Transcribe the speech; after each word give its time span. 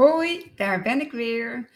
Hoi, 0.00 0.52
daar 0.54 0.82
ben 0.82 1.00
ik 1.00 1.12
weer. 1.12 1.70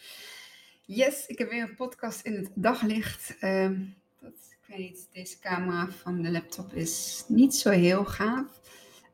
Yes, 0.84 1.26
ik 1.26 1.38
heb 1.38 1.50
weer 1.50 1.62
een 1.62 1.74
podcast 1.74 2.20
in 2.20 2.34
het 2.34 2.50
daglicht. 2.54 3.36
Ehm, 3.38 3.80
dat, 4.20 4.32
ik 4.50 4.66
weet 4.66 4.78
niet, 4.78 5.08
deze 5.12 5.38
camera 5.38 5.88
van 5.88 6.22
de 6.22 6.30
laptop 6.30 6.72
is 6.72 7.24
niet 7.28 7.54
zo 7.54 7.70
heel 7.70 8.04
gaaf. 8.04 8.60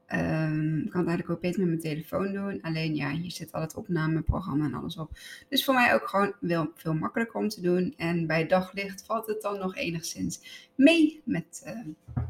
Ehm, 0.06 0.78
ik 0.78 0.90
kan 0.90 1.00
het 1.00 1.08
eigenlijk 1.08 1.30
ook 1.30 1.42
met 1.42 1.56
mijn 1.56 1.80
telefoon 1.80 2.32
doen. 2.32 2.62
Alleen 2.62 2.94
ja, 2.94 3.10
hier 3.10 3.30
zit 3.30 3.52
al 3.52 3.60
het 3.60 3.74
opnameprogramma 3.74 4.64
en 4.64 4.74
alles 4.74 4.96
op. 4.96 5.10
Dus 5.48 5.64
voor 5.64 5.74
mij 5.74 5.94
ook 5.94 6.08
gewoon 6.08 6.34
wel 6.40 6.70
veel 6.74 6.94
makkelijker 6.94 7.40
om 7.40 7.48
te 7.48 7.60
doen. 7.60 7.94
En 7.96 8.26
bij 8.26 8.46
daglicht 8.46 9.04
valt 9.06 9.26
het 9.26 9.42
dan 9.42 9.58
nog 9.58 9.76
enigszins 9.76 10.40
mee 10.74 11.22
met 11.24 11.62
uh, 11.66 12.22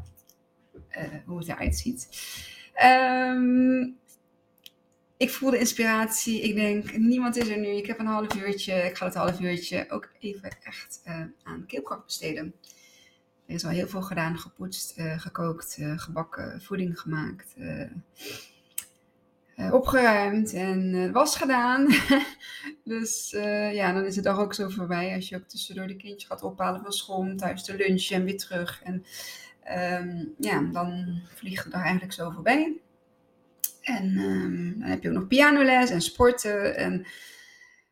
uh, 0.97 1.25
hoe 1.25 1.37
het 1.37 1.47
eruit 1.47 1.75
ziet. 1.75 2.09
Um, 2.83 3.99
ik 5.21 5.31
voelde 5.31 5.59
inspiratie. 5.59 6.41
Ik 6.41 6.55
denk, 6.55 6.97
niemand 6.97 7.37
is 7.37 7.47
er 7.47 7.57
nu. 7.57 7.67
Ik 7.67 7.85
heb 7.85 7.99
een 7.99 8.05
half 8.05 8.35
uurtje. 8.35 8.73
Ik 8.73 8.97
ga 8.97 9.05
het 9.05 9.15
half 9.15 9.39
uurtje 9.39 9.85
ook 9.89 10.09
even 10.19 10.49
echt 10.63 11.01
uh, 11.07 11.23
aan 11.43 11.65
keelkracht 11.67 12.05
besteden. 12.05 12.53
Er 13.45 13.55
is 13.55 13.65
al 13.65 13.69
heel 13.69 13.87
veel 13.87 14.01
gedaan. 14.01 14.39
Gepoetst, 14.39 14.97
uh, 14.97 15.19
gekookt, 15.19 15.77
uh, 15.79 15.99
gebakken, 15.99 16.61
voeding 16.61 16.99
gemaakt. 16.99 17.55
opgeruimd 19.71 20.53
en 20.53 21.11
was 21.11 21.35
gedaan. 21.35 21.87
dus 22.83 23.29
ja, 23.71 23.93
dan 23.93 24.05
is 24.05 24.15
de 24.15 24.21
dag 24.21 24.39
ook 24.39 24.53
zo 24.53 24.69
voorbij. 24.69 25.15
Als 25.15 25.29
je 25.29 25.35
ook 25.35 25.47
tussendoor 25.47 25.87
de 25.87 25.95
kindjes 25.95 26.29
gaat 26.29 26.43
ophalen 26.43 26.81
van 26.81 26.91
school. 26.91 27.35
Thuis 27.35 27.63
te 27.63 27.75
lunchen 27.75 28.15
en 28.15 28.23
weer 28.23 28.37
terug. 28.37 28.81
En 28.83 29.05
um, 30.03 30.33
ja, 30.37 30.61
dan 30.61 31.21
vliegt 31.35 31.63
de 31.63 31.69
dag 31.69 31.81
eigenlijk 31.81 32.13
zo 32.13 32.29
voorbij. 32.29 32.81
En 33.81 34.17
um, 34.17 34.79
dan 34.79 34.89
heb 34.89 35.03
je 35.03 35.09
ook 35.09 35.15
nog 35.15 35.27
pianoles 35.27 35.89
en 35.89 36.01
sporten 36.01 36.75
en 36.75 37.05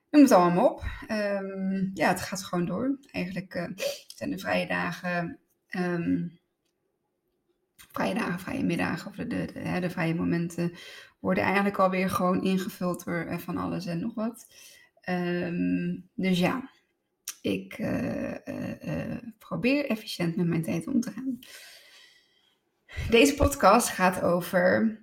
noem 0.09 0.21
het 0.21 0.31
allemaal 0.31 0.67
op. 0.67 0.83
Um, 1.11 1.91
ja, 1.93 2.07
het 2.07 2.21
gaat 2.21 2.43
gewoon 2.43 2.65
door. 2.65 2.97
Eigenlijk 3.11 3.55
uh, 3.55 3.67
zijn 4.15 4.29
de 4.29 4.37
vrije 4.37 4.67
dagen, 4.67 5.39
um, 5.69 6.39
vrije 7.75 8.13
dagen, 8.13 8.39
vrije 8.39 8.63
middagen 8.63 9.09
of 9.09 9.15
de, 9.15 9.27
de, 9.27 9.79
de, 9.79 9.89
vrije 9.89 10.15
momenten 10.15 10.73
worden 11.19 11.43
eigenlijk 11.43 11.77
alweer 11.77 12.09
gewoon 12.09 12.43
ingevuld 12.43 13.05
door 13.05 13.25
uh, 13.25 13.37
van 13.37 13.57
alles 13.57 13.85
en 13.85 13.99
nog 13.99 14.13
wat. 14.13 14.47
dus 16.13 16.39
ja, 16.39 16.69
ik 17.41 17.77
uh, 17.77 18.33
probeer 19.37 19.85
efficiënt 19.85 20.35
met 20.35 20.47
mijn 20.47 20.63
tijd 20.63 20.87
om 20.87 20.99
te 20.99 21.11
gaan. 21.11 21.39
Deze 23.09 23.35
podcast 23.35 23.89
gaat 23.89 24.21
over 24.21 24.97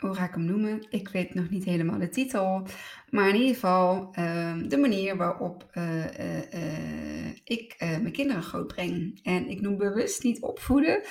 hoe 0.00 0.14
ga 0.14 0.24
ik 0.24 0.34
hem 0.34 0.44
noemen? 0.44 0.86
Ik 0.90 1.08
weet 1.08 1.34
nog 1.34 1.50
niet 1.50 1.64
helemaal 1.64 1.98
de 1.98 2.08
titel. 2.08 2.66
Maar 3.10 3.28
in 3.28 3.34
ieder 3.34 3.54
geval 3.54 4.14
uh, 4.18 4.56
de 4.68 4.76
manier 4.76 5.16
waarop 5.16 5.70
uh, 5.74 6.04
uh, 6.04 7.34
ik 7.44 7.74
mijn 7.78 8.12
kinderen 8.12 8.42
grootbreng. 8.42 9.20
En 9.22 9.48
ik 9.48 9.60
noem 9.60 9.76
bewust 9.76 10.22
niet 10.22 10.42
opvoeden. 10.42 11.02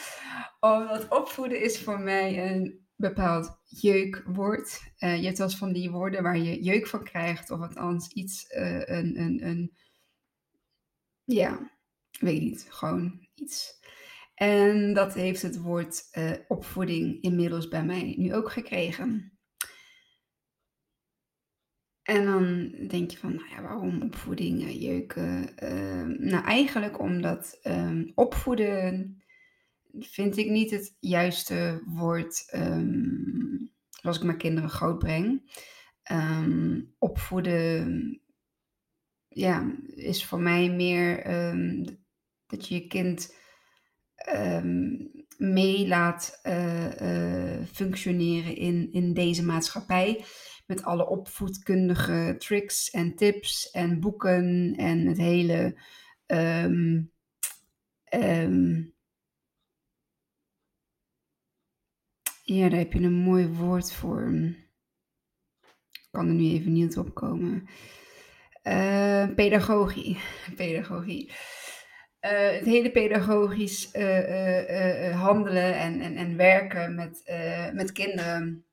Omdat 0.59 1.07
opvoeden 1.09 1.61
is 1.61 1.79
voor 1.79 1.99
mij 1.99 2.51
een 2.51 2.87
bepaald 2.95 3.59
jeukwoord. 3.63 4.81
je 4.97 5.07
hebt 5.07 5.37
wel 5.37 5.47
eens 5.47 5.57
van 5.57 5.73
die 5.73 5.91
woorden 5.91 6.23
waar 6.23 6.37
je 6.37 6.63
jeuk 6.63 6.87
van 6.87 7.03
krijgt. 7.03 7.51
Of 7.51 7.59
althans 7.59 8.07
iets, 8.07 8.45
een, 8.49 9.19
een, 9.19 9.47
een... 9.47 9.77
Ja, 11.23 11.71
weet 12.19 12.41
niet. 12.41 12.67
Gewoon 12.69 13.27
iets 13.35 13.78
en 14.39 14.93
dat 14.93 15.13
heeft 15.13 15.41
het 15.41 15.61
woord 15.61 16.07
uh, 16.17 16.31
opvoeding 16.47 17.21
inmiddels 17.21 17.67
bij 17.67 17.85
mij 17.85 18.15
nu 18.17 18.33
ook 18.33 18.51
gekregen. 18.51 19.39
En 22.01 22.25
dan 22.25 22.71
denk 22.87 23.11
je 23.11 23.17
van, 23.17 23.35
nou 23.35 23.49
ja, 23.49 23.61
waarom 23.61 24.01
opvoeding, 24.01 24.81
jeuken? 24.81 25.49
Uh, 25.63 26.17
nou, 26.17 26.45
eigenlijk 26.45 26.99
omdat 26.99 27.59
um, 27.63 28.11
opvoeden 28.15 29.17
vind 29.99 30.37
ik 30.37 30.49
niet 30.49 30.71
het 30.71 30.97
juiste 30.99 31.81
woord 31.85 32.53
um, 32.55 33.71
als 34.01 34.17
ik 34.17 34.23
mijn 34.23 34.37
kinderen 34.37 34.69
grootbreng. 34.69 35.51
Um, 36.11 36.95
opvoeden, 36.97 38.21
ja, 39.27 39.75
is 39.95 40.25
voor 40.25 40.39
mij 40.39 40.69
meer 40.69 41.23
dat 42.47 42.67
je 42.67 42.75
je 42.75 42.87
kind 42.87 43.37
um, 44.27 45.11
mee 45.37 45.87
laat 45.87 46.39
uh, 46.43 47.01
uh, 47.01 47.65
functioneren 47.73 48.55
in, 48.55 48.91
in 48.91 49.13
deze 49.13 49.43
maatschappij. 49.43 50.25
Met 50.65 50.83
alle 50.83 51.07
opvoedkundige 51.07 52.35
tricks 52.37 52.89
en 52.89 53.15
tips 53.15 53.71
en 53.71 53.99
boeken 53.99 54.73
en 54.77 55.05
het 55.05 55.17
hele. 55.17 55.81
Um, 56.27 57.11
ja, 62.43 62.69
daar 62.69 62.79
heb 62.79 62.93
je 62.93 62.99
een 62.99 63.13
mooi 63.13 63.47
woord 63.47 63.93
voor. 63.93 64.33
Ik 65.91 66.07
kan 66.11 66.27
er 66.27 66.33
nu 66.33 66.49
even 66.49 66.73
niet 66.73 66.97
op 66.97 67.13
komen. 67.13 67.67
Uh, 68.63 69.27
pedagogie. 69.35 70.17
Pedagogie. 70.55 71.31
Uh, 72.21 72.51
het 72.51 72.65
hele 72.65 72.91
pedagogisch 72.91 73.95
uh, 73.95 75.09
uh, 75.09 75.21
handelen 75.21 75.75
en, 75.75 76.01
en, 76.01 76.15
en 76.15 76.37
werken 76.37 76.95
met, 76.95 77.23
met 77.73 77.91
kinderen. 77.91 78.65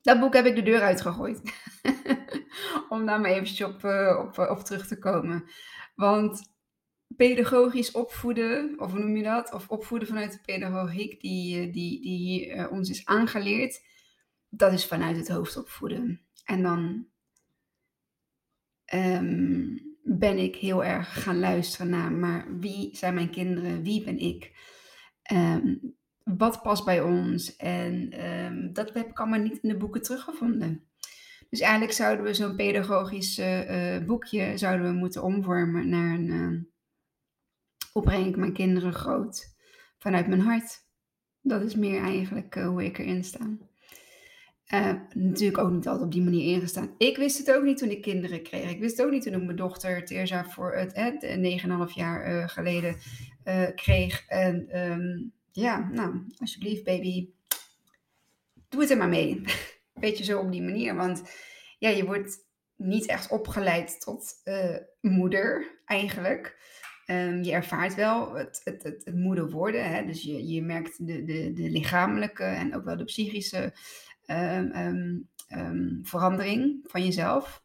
Dat 0.00 0.20
boek 0.20 0.34
heb 0.34 0.46
ik 0.46 0.54
de 0.54 0.62
deur 0.62 0.80
uitgegooid. 0.80 1.40
Om 2.88 3.06
daar 3.06 3.20
maar 3.20 3.30
eventjes 3.30 3.62
op, 3.62 3.84
op, 4.36 4.58
terug 4.64 4.86
te 4.86 4.98
komen. 4.98 5.44
Want 5.94 6.52
pedagogisch 7.16 7.90
opvoeden, 7.90 8.74
of 8.80 8.90
hoe 8.90 9.00
noem 9.00 9.16
je 9.16 9.22
dat? 9.22 9.52
Of 9.52 9.68
opvoeden 9.68 10.08
vanuit 10.08 10.32
de 10.32 10.40
pedagogiek 10.44 11.20
die, 11.20 11.70
die, 11.70 12.02
die 12.02 12.70
ons 12.70 12.90
is 12.90 13.04
aangeleerd. 13.04 13.80
Dat 14.48 14.72
is 14.72 14.86
vanuit 14.86 15.16
het 15.16 15.28
hoofd 15.28 15.56
opvoeden. 15.56 16.20
En 16.44 16.62
dan... 16.62 17.06
Um, 18.94 19.89
ben 20.18 20.38
ik 20.38 20.56
heel 20.56 20.84
erg 20.84 21.22
gaan 21.22 21.38
luisteren 21.38 21.90
naar, 21.90 22.12
maar 22.12 22.58
wie 22.58 22.96
zijn 22.96 23.14
mijn 23.14 23.30
kinderen? 23.30 23.82
Wie 23.82 24.04
ben 24.04 24.18
ik? 24.18 24.52
Um, 25.32 25.94
wat 26.24 26.62
past 26.62 26.84
bij 26.84 27.00
ons? 27.00 27.56
En 27.56 28.24
um, 28.26 28.72
dat 28.72 28.94
heb 28.94 29.08
ik 29.08 29.18
allemaal 29.18 29.40
niet 29.40 29.58
in 29.62 29.68
de 29.68 29.76
boeken 29.76 30.02
teruggevonden. 30.02 30.84
Dus 31.50 31.60
eigenlijk 31.60 31.92
zouden 31.92 32.24
we 32.24 32.34
zo'n 32.34 32.56
pedagogisch 32.56 33.38
uh, 33.38 34.04
boekje 34.06 34.58
zouden 34.58 34.86
we 34.86 34.92
moeten 34.92 35.22
omvormen 35.22 35.88
naar 35.88 36.14
een 36.14 36.26
uh, 36.26 36.60
hoe 37.92 38.02
breng 38.02 38.26
ik 38.26 38.36
mijn 38.36 38.52
kinderen 38.52 38.92
groot 38.92 39.54
vanuit 39.98 40.26
mijn 40.26 40.40
hart. 40.40 40.88
Dat 41.40 41.62
is 41.62 41.74
meer 41.74 42.02
eigenlijk 42.02 42.56
uh, 42.56 42.66
hoe 42.66 42.84
ik 42.84 42.98
erin 42.98 43.24
sta. 43.24 43.56
Uh, 44.74 44.92
natuurlijk 45.14 45.58
ook 45.58 45.70
niet 45.70 45.86
altijd 45.86 46.04
op 46.06 46.12
die 46.12 46.22
manier 46.22 46.54
ingestaan. 46.54 46.94
Ik 46.98 47.16
wist 47.16 47.38
het 47.38 47.52
ook 47.52 47.62
niet 47.62 47.78
toen 47.78 47.90
ik 47.90 48.02
kinderen 48.02 48.42
kreeg. 48.42 48.70
Ik 48.70 48.80
wist 48.80 48.96
het 48.96 49.06
ook 49.06 49.12
niet 49.12 49.22
toen 49.22 49.34
ik 49.34 49.42
mijn 49.42 49.56
dochter 49.56 50.04
Teresa 50.04 50.44
voor 50.44 50.74
het 50.74 51.22
uh, 51.22 51.88
9,5 51.88 51.94
jaar 51.94 52.48
geleden 52.48 52.96
uh, 53.44 53.66
kreeg. 53.74 54.26
En 54.26 54.78
um, 54.90 55.32
ja, 55.52 55.88
nou, 55.92 56.26
alsjeblieft 56.38 56.84
baby, 56.84 57.28
doe 58.68 58.80
het 58.80 58.90
er 58.90 58.96
maar 58.96 59.08
mee. 59.08 59.42
Beetje 60.00 60.24
zo 60.24 60.40
op 60.40 60.52
die 60.52 60.62
manier. 60.62 60.94
Want 60.94 61.22
ja, 61.78 61.88
je 61.88 62.04
wordt 62.04 62.38
niet 62.76 63.06
echt 63.06 63.30
opgeleid 63.30 64.00
tot 64.00 64.34
moeder 65.00 65.80
eigenlijk. 65.84 66.58
Um, 67.10 67.42
je 67.42 67.52
ervaart 67.52 67.94
wel 67.94 68.34
het, 68.34 68.60
het, 68.64 68.82
het, 68.82 69.04
het 69.04 69.14
moeder 69.14 69.50
worden. 69.50 69.90
Hè? 69.90 70.04
Dus 70.04 70.22
je, 70.22 70.48
je 70.48 70.62
merkt 70.62 71.06
de, 71.06 71.24
de, 71.24 71.52
de 71.52 71.70
lichamelijke 71.70 72.44
en 72.44 72.76
ook 72.76 72.84
wel 72.84 72.96
de 72.96 73.04
psychische 73.04 73.72
um, 74.30 75.28
um, 75.48 75.98
verandering 76.02 76.78
van 76.82 77.04
jezelf. 77.04 77.62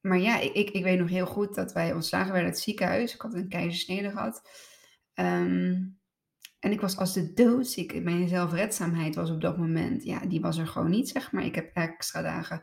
maar 0.00 0.18
ja, 0.18 0.40
ik, 0.40 0.70
ik, 0.70 0.84
weet 0.84 0.98
nog 0.98 1.08
heel 1.08 1.26
goed 1.26 1.54
dat 1.54 1.72
wij 1.72 1.92
ontslagen 1.92 2.32
werden 2.32 2.46
uit 2.46 2.54
het 2.54 2.64
ziekenhuis. 2.64 3.14
Ik 3.14 3.20
had 3.20 3.34
een 3.34 3.48
keizersnede 3.48 4.10
gehad. 4.10 4.50
en 5.14 6.72
ik 6.72 6.80
was 6.80 6.96
als 6.96 7.14
de 7.14 7.32
doodziek. 7.32 8.02
Mijn 8.02 8.28
zelfredzaamheid 8.28 9.14
was 9.14 9.30
op 9.30 9.40
dat 9.40 9.56
moment, 9.56 10.04
ja, 10.04 10.26
die 10.26 10.40
was 10.40 10.58
er 10.58 10.66
gewoon 10.66 10.90
niet, 10.90 11.08
zeg 11.08 11.32
maar. 11.32 11.44
Ik 11.44 11.54
heb 11.54 11.74
extra 11.74 12.22
dagen 12.22 12.60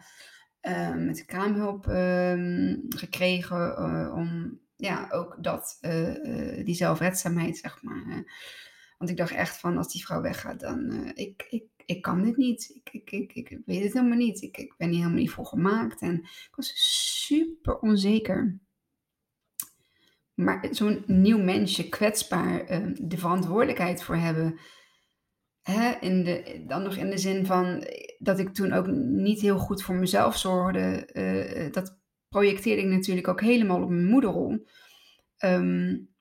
met 1.05 1.17
de 1.17 1.25
kraamhulp 1.25 1.85
gekregen 2.95 3.75
uh, 3.79 4.15
om 4.15 4.59
ja, 4.75 5.07
ook 5.11 5.43
dat, 5.43 5.77
uh, 5.81 6.65
die 6.65 6.75
zelfredzaamheid, 6.75 7.57
zeg 7.57 7.81
maar. 7.81 8.25
want 8.97 9.09
ik 9.09 9.17
dacht 9.17 9.31
echt 9.31 9.57
van, 9.57 9.77
als 9.77 9.91
die 9.91 10.05
vrouw 10.05 10.21
weggaat, 10.21 10.59
dan, 10.59 11.11
ik, 11.13 11.45
ik, 11.49 11.63
ik 11.85 12.01
kan 12.01 12.23
dit 12.23 12.37
niet. 12.37 12.81
Ik, 12.83 12.89
ik, 12.93 13.11
ik, 13.11 13.49
ik 13.49 13.59
weet 13.65 13.83
het 13.83 13.93
helemaal 13.93 14.17
niet. 14.17 14.41
Ik, 14.41 14.57
ik 14.57 14.73
ben 14.77 14.87
hier 14.87 14.97
helemaal 14.97 15.19
niet 15.19 15.31
voor 15.31 15.45
gemaakt. 15.45 16.01
En 16.01 16.15
ik 16.23 16.55
was 16.55 16.71
super 17.25 17.79
onzeker. 17.79 18.59
Maar 20.33 20.67
zo'n 20.71 21.03
nieuw 21.07 21.43
mensje 21.43 21.89
kwetsbaar 21.89 22.71
uh, 22.71 22.95
de 23.01 23.17
verantwoordelijkheid 23.17 24.03
voor 24.03 24.15
hebben. 24.15 24.59
hè, 25.63 25.91
in 25.99 26.23
de, 26.23 26.63
dan 26.67 26.83
nog 26.83 26.95
in 26.95 27.09
de 27.09 27.17
zin 27.17 27.45
van 27.45 27.87
dat 28.17 28.39
ik 28.39 28.53
toen 28.53 28.73
ook 28.73 28.87
niet 28.87 29.41
heel 29.41 29.57
goed 29.57 29.83
voor 29.83 29.95
mezelf 29.95 30.37
zorgde. 30.37 31.09
Uh, 31.13 31.71
dat 31.71 31.99
projecteerde 32.29 32.81
ik 32.81 32.87
natuurlijk 32.87 33.27
ook 33.27 33.41
helemaal 33.41 33.81
op 33.81 33.89
mijn 33.89 34.05
moederrol. 34.05 34.67
Um, 35.45 36.11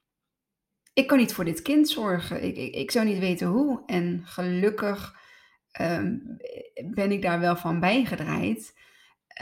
ik 0.92 1.06
kan 1.06 1.18
niet 1.18 1.32
voor 1.32 1.44
dit 1.44 1.62
kind 1.62 1.88
zorgen. 1.88 2.42
Ik, 2.42 2.56
ik, 2.56 2.74
ik 2.74 2.90
zou 2.90 3.06
niet 3.06 3.18
weten 3.18 3.46
hoe. 3.46 3.82
En 3.86 4.22
gelukkig 4.24 5.20
um, 5.80 6.36
ben 6.94 7.12
ik 7.12 7.22
daar 7.22 7.40
wel 7.40 7.56
van 7.56 7.80
bijgedraaid. 7.80 8.80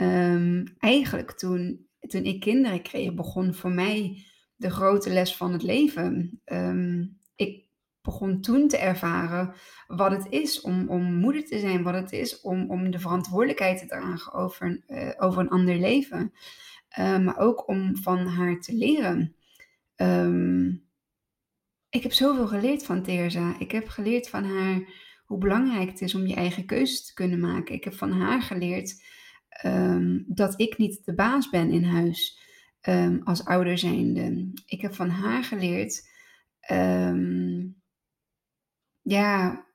Um, 0.01 0.63
eigenlijk 0.77 1.31
toen, 1.31 1.87
toen 1.99 2.23
ik 2.23 2.39
kinderen 2.39 2.81
kreeg, 2.81 3.13
begon 3.13 3.53
voor 3.53 3.71
mij 3.71 4.25
de 4.55 4.69
grote 4.69 5.09
les 5.09 5.35
van 5.35 5.53
het 5.53 5.63
leven. 5.63 6.41
Um, 6.45 7.19
ik 7.35 7.65
begon 8.01 8.41
toen 8.41 8.67
te 8.67 8.77
ervaren 8.77 9.53
wat 9.87 10.11
het 10.11 10.27
is 10.29 10.61
om, 10.61 10.89
om 10.89 11.13
moeder 11.13 11.45
te 11.45 11.59
zijn, 11.59 11.83
wat 11.83 11.93
het 11.93 12.11
is 12.11 12.41
om, 12.41 12.69
om 12.69 12.91
de 12.91 12.99
verantwoordelijkheid 12.99 13.79
te 13.79 13.85
dragen 13.85 14.33
over, 14.33 14.83
uh, 14.87 15.11
over 15.17 15.41
een 15.41 15.49
ander 15.49 15.75
leven. 15.75 16.33
Maar 16.97 17.37
ook 17.37 17.67
om 17.67 17.97
van 17.97 18.25
haar 18.25 18.59
te 18.59 18.75
leren. 18.75 19.35
Ik 21.89 22.03
heb 22.03 22.13
zoveel 22.13 22.47
geleerd 22.47 22.85
van 22.85 23.03
Teresa. 23.03 23.55
Ik 23.59 23.71
heb 23.71 23.87
geleerd 23.87 24.29
van 24.29 24.43
haar 24.43 24.83
hoe 25.31 25.39
belangrijk 25.39 25.89
het 25.89 26.01
is 26.01 26.15
om 26.15 26.27
je 26.27 26.35
eigen 26.35 26.65
keuzes 26.65 27.05
te 27.05 27.13
kunnen 27.13 27.39
maken. 27.39 27.75
Ik 27.75 27.83
heb 27.83 27.93
van 27.93 28.11
haar 28.11 28.41
geleerd 28.41 29.03
um, 29.65 30.25
dat 30.27 30.61
ik 30.61 30.77
niet 30.77 31.05
de 31.05 31.13
baas 31.13 31.49
ben 31.49 31.71
in 31.71 31.83
huis 31.83 32.39
um, 32.81 33.21
als 33.23 33.45
ouder 33.45 33.77
zijnde. 33.77 34.51
Ik 34.65 34.81
heb 34.81 34.93
van 34.93 35.09
haar 35.09 35.43
geleerd, 35.43 36.09
um, 36.71 37.81
ja, 39.01 39.65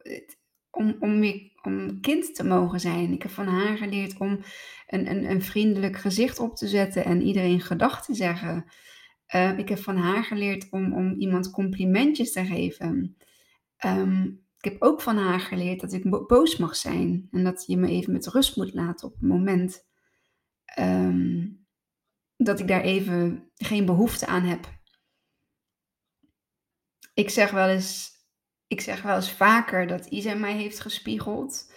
om, 0.71 0.97
om, 1.01 1.25
om 1.63 2.01
kind 2.01 2.35
te 2.35 2.45
mogen 2.45 2.81
zijn. 2.81 3.13
Ik 3.13 3.23
heb 3.23 3.33
van 3.33 3.47
haar 3.47 3.77
geleerd 3.77 4.19
om 4.19 4.41
een, 4.87 5.11
een, 5.11 5.31
een 5.31 5.43
vriendelijk 5.43 5.97
gezicht 5.97 6.39
op 6.39 6.57
te 6.57 6.69
zetten 6.69 7.05
en 7.05 7.23
iedereen 7.23 7.61
gedag 7.61 8.05
te 8.05 8.15
zeggen. 8.15 8.65
Ik 9.57 9.69
heb 9.69 9.79
van 9.79 9.97
haar 9.97 10.25
geleerd 10.25 10.71
om, 10.71 10.95
om 10.95 11.15
iemand 11.19 11.51
complimentjes 11.51 12.33
te 12.33 12.45
geven. 12.45 13.17
Ik 14.67 14.73
heb 14.73 14.83
ook 14.83 15.01
van 15.01 15.17
haar 15.17 15.41
geleerd 15.41 15.81
dat 15.81 15.93
ik 15.93 16.27
boos 16.27 16.57
mag 16.57 16.77
zijn 16.77 17.29
en 17.31 17.45
dat 17.45 17.65
je 17.67 17.77
me 17.77 17.89
even 17.89 18.13
met 18.13 18.27
rust 18.27 18.57
moet 18.57 18.75
laten 18.75 19.07
op 19.07 19.13
het 19.13 19.23
moment 19.23 19.87
um, 20.79 21.67
dat 22.37 22.61
ik 22.61 22.69
daar 22.69 22.81
even 22.81 23.51
geen 23.55 23.85
behoefte 23.85 24.27
aan 24.27 24.43
heb. 24.43 24.75
Ik 27.15 27.31
zeg 27.31 27.51
wel 27.51 27.69
eens, 27.69 28.11
ik 28.67 28.81
zeg 28.81 29.03
wel 29.03 29.17
eens 29.17 29.33
vaker 29.33 29.87
dat 29.87 30.07
Isa 30.07 30.35
mij 30.35 30.57
heeft 30.57 30.81
gespiegeld. 30.81 31.73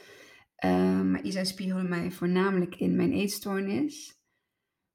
Um, 0.66 1.12
maar 1.12 1.24
Isa 1.24 1.44
spiegelde 1.44 1.88
mij 1.88 2.12
voornamelijk 2.12 2.76
in 2.76 2.96
mijn 2.96 3.14
eetstoornis. 3.14 4.22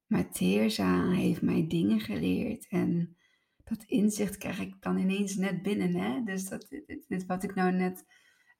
Maar 0.05 0.31
Teerza 0.31 1.11
heeft 1.11 1.41
mij 1.41 1.67
dingen 1.67 1.99
geleerd 1.99 2.67
en 2.69 3.17
dat 3.65 3.83
inzicht 3.83 4.37
krijg 4.37 4.59
ik 4.59 4.75
dan 4.79 4.97
ineens 4.97 5.35
net 5.35 5.61
binnen. 5.61 5.95
Hè? 5.95 6.23
Dus 6.23 6.49
dat, 6.49 6.67
dit, 7.07 7.25
wat 7.25 7.43
ik 7.43 7.55
nou 7.55 7.71
net 7.71 8.05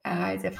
eruit 0.01 0.41
heb 0.41 0.55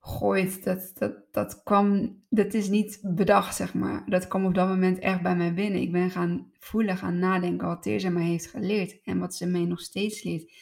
gegooid, 0.00 0.64
dat, 0.64 0.92
dat, 0.94 1.32
dat 1.32 1.62
kwam, 1.62 2.16
dat 2.28 2.54
is 2.54 2.68
niet 2.68 3.00
bedacht, 3.02 3.56
zeg 3.56 3.74
maar. 3.74 4.04
Dat 4.06 4.28
kwam 4.28 4.44
op 4.44 4.54
dat 4.54 4.68
moment 4.68 4.98
echt 4.98 5.22
bij 5.22 5.36
mij 5.36 5.54
binnen. 5.54 5.80
Ik 5.80 5.92
ben 5.92 6.10
gaan 6.10 6.50
voelen, 6.58 6.96
gaan 6.96 7.18
nadenken 7.18 7.66
wat 7.66 7.82
Teerza 7.82 8.10
mij 8.10 8.26
heeft 8.26 8.46
geleerd 8.46 9.00
en 9.04 9.18
wat 9.18 9.34
ze 9.34 9.46
mij 9.46 9.64
nog 9.64 9.80
steeds 9.80 10.22
leert. 10.22 10.52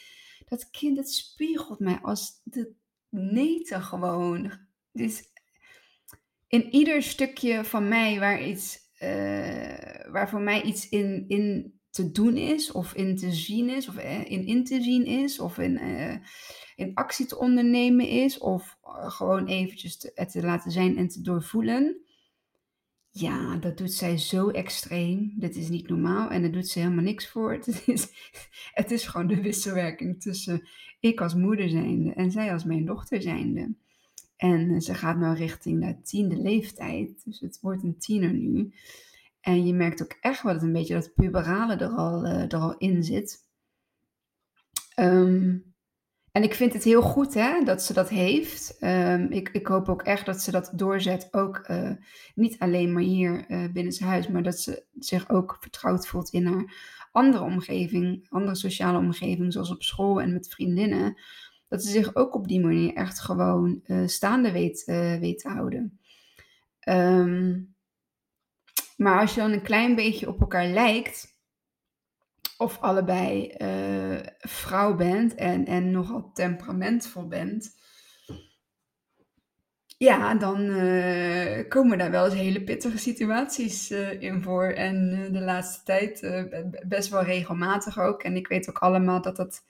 Dat 0.48 0.70
kind, 0.70 0.96
dat 0.96 1.10
spiegelt 1.10 1.78
mij 1.78 1.98
als 2.02 2.40
de 2.44 2.72
neten 3.08 3.82
gewoon. 3.82 4.52
Dus 4.92 5.22
in 6.46 6.74
ieder 6.74 7.02
stukje 7.02 7.64
van 7.64 7.88
mij 7.88 8.18
waar 8.18 8.42
iets, 8.42 8.89
uh, 9.02 10.12
waar 10.12 10.28
voor 10.28 10.40
mij 10.40 10.62
iets 10.62 10.88
in, 10.88 11.24
in 11.28 11.74
te 11.90 12.10
doen 12.10 12.36
is, 12.36 12.72
of 12.72 12.94
in 12.94 13.16
te 13.16 13.32
zien 13.32 13.68
is, 13.68 13.88
of 13.88 13.96
eh, 13.96 14.30
in 14.30 14.46
in 14.46 14.64
te 14.64 14.82
zien 14.82 15.04
is, 15.06 15.38
of 15.38 15.58
in, 15.58 15.82
uh, 15.82 16.16
in 16.76 16.94
actie 16.94 17.26
te 17.26 17.38
ondernemen 17.38 18.08
is, 18.08 18.38
of 18.38 18.78
gewoon 19.06 19.46
eventjes 19.46 19.98
te, 19.98 20.26
te 20.30 20.42
laten 20.42 20.70
zijn 20.70 20.96
en 20.96 21.08
te 21.08 21.20
doorvoelen. 21.20 22.04
Ja, 23.12 23.56
dat 23.56 23.78
doet 23.78 23.92
zij 23.92 24.18
zo 24.18 24.48
extreem. 24.48 25.34
Dat 25.36 25.54
is 25.54 25.68
niet 25.68 25.88
normaal 25.88 26.30
en 26.30 26.42
daar 26.42 26.50
doet 26.52 26.68
ze 26.68 26.78
helemaal 26.78 27.04
niks 27.04 27.28
voor. 27.28 27.52
Het 27.54 27.82
is, 27.86 28.08
het 28.72 28.90
is 28.90 29.06
gewoon 29.06 29.26
de 29.26 29.40
wisselwerking 29.40 30.22
tussen 30.22 30.68
ik 31.00 31.20
als 31.20 31.34
moeder 31.34 31.68
zijnde 31.68 32.12
en 32.12 32.30
zij 32.30 32.52
als 32.52 32.64
mijn 32.64 32.84
dochter 32.84 33.22
zijnde. 33.22 33.74
En 34.40 34.80
ze 34.80 34.94
gaat 34.94 35.16
nou 35.16 35.36
richting 35.36 35.86
de 35.86 36.02
tiende 36.02 36.36
leeftijd. 36.36 37.24
Dus 37.24 37.40
het 37.40 37.58
wordt 37.60 37.82
een 37.82 37.98
tiener 37.98 38.32
nu. 38.32 38.72
En 39.40 39.66
je 39.66 39.74
merkt 39.74 40.02
ook 40.02 40.16
echt 40.20 40.42
wel 40.42 40.52
dat 40.52 40.62
een 40.62 40.72
beetje 40.72 40.94
dat 40.94 41.14
puberale 41.14 41.76
er 41.76 41.88
al, 41.88 42.24
uh, 42.24 42.42
er 42.42 42.56
al 42.56 42.76
in 42.76 43.04
zit. 43.04 43.44
Um, 44.98 45.74
en 46.32 46.42
ik 46.42 46.54
vind 46.54 46.72
het 46.72 46.84
heel 46.84 47.02
goed 47.02 47.34
hè, 47.34 47.64
dat 47.64 47.82
ze 47.82 47.92
dat 47.92 48.08
heeft. 48.08 48.76
Um, 48.80 49.30
ik, 49.30 49.48
ik 49.48 49.66
hoop 49.66 49.88
ook 49.88 50.02
echt 50.02 50.26
dat 50.26 50.42
ze 50.42 50.50
dat 50.50 50.72
doorzet. 50.74 51.28
Ook 51.30 51.68
uh, 51.70 51.92
niet 52.34 52.58
alleen 52.58 52.92
maar 52.92 53.02
hier 53.02 53.46
binnen 53.72 53.92
zijn 53.92 54.08
huis, 54.08 54.28
maar 54.28 54.42
dat 54.42 54.58
ze 54.58 54.84
zich 54.98 55.30
ook 55.30 55.56
vertrouwd 55.60 56.06
voelt 56.06 56.30
in 56.30 56.46
haar 56.46 56.74
andere 57.12 57.44
omgeving, 57.44 58.26
andere 58.28 58.54
sociale 58.54 58.98
omgeving, 58.98 59.52
zoals 59.52 59.70
op 59.70 59.82
school 59.82 60.20
en 60.20 60.32
met 60.32 60.48
vriendinnen 60.48 61.16
dat 61.70 61.82
ze 61.82 61.90
zich 61.90 62.14
ook 62.14 62.34
op 62.34 62.48
die 62.48 62.60
manier 62.60 62.94
echt 62.94 63.20
gewoon 63.20 63.80
uh, 63.86 64.06
staande 64.06 64.52
weet, 64.52 64.82
uh, 64.86 65.18
weet 65.18 65.38
te 65.38 65.48
houden. 65.48 66.00
Um, 66.88 67.74
maar 68.96 69.20
als 69.20 69.34
je 69.34 69.40
dan 69.40 69.52
een 69.52 69.62
klein 69.62 69.94
beetje 69.94 70.28
op 70.28 70.40
elkaar 70.40 70.66
lijkt, 70.66 71.38
of 72.58 72.78
allebei 72.80 73.54
uh, 73.58 74.18
vrouw 74.38 74.94
bent 74.94 75.34
en, 75.34 75.66
en 75.66 75.90
nogal 75.90 76.30
temperamentvol 76.32 77.28
bent, 77.28 77.78
ja, 79.96 80.34
dan 80.34 80.58
komen 81.68 81.98
daar 81.98 82.10
wel 82.10 82.24
eens 82.24 82.34
hele 82.34 82.64
pittige 82.64 82.98
situaties 82.98 83.90
in 84.18 84.42
voor. 84.42 84.64
En 84.64 85.28
de 85.32 85.40
laatste 85.40 85.84
tijd 85.84 86.20
best 86.88 87.08
wel 87.08 87.22
regelmatig 87.22 87.98
ook. 87.98 88.22
En 88.22 88.36
ik 88.36 88.48
weet 88.48 88.68
ook 88.68 88.78
allemaal 88.78 89.22
dat 89.22 89.36
dat, 89.36 89.64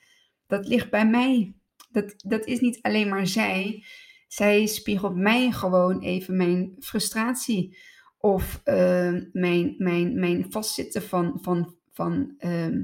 dat 0.46 0.66
ligt 0.66 0.90
bij 0.90 1.06
mij 1.06 1.54
dat, 1.90 2.14
dat 2.16 2.46
is 2.46 2.60
niet 2.60 2.78
alleen 2.82 3.08
maar 3.08 3.26
zij. 3.26 3.84
Zij 4.28 4.66
spiegelt 4.66 5.16
mij 5.16 5.50
gewoon 5.50 6.00
even 6.00 6.36
mijn 6.36 6.76
frustratie. 6.78 7.78
Of 8.18 8.60
uh, 8.64 9.20
mijn, 9.32 9.74
mijn, 9.78 10.18
mijn 10.20 10.46
vastzitten 10.50 11.02
van, 11.02 11.38
van, 11.42 11.76
van 11.92 12.34
uh, 12.38 12.76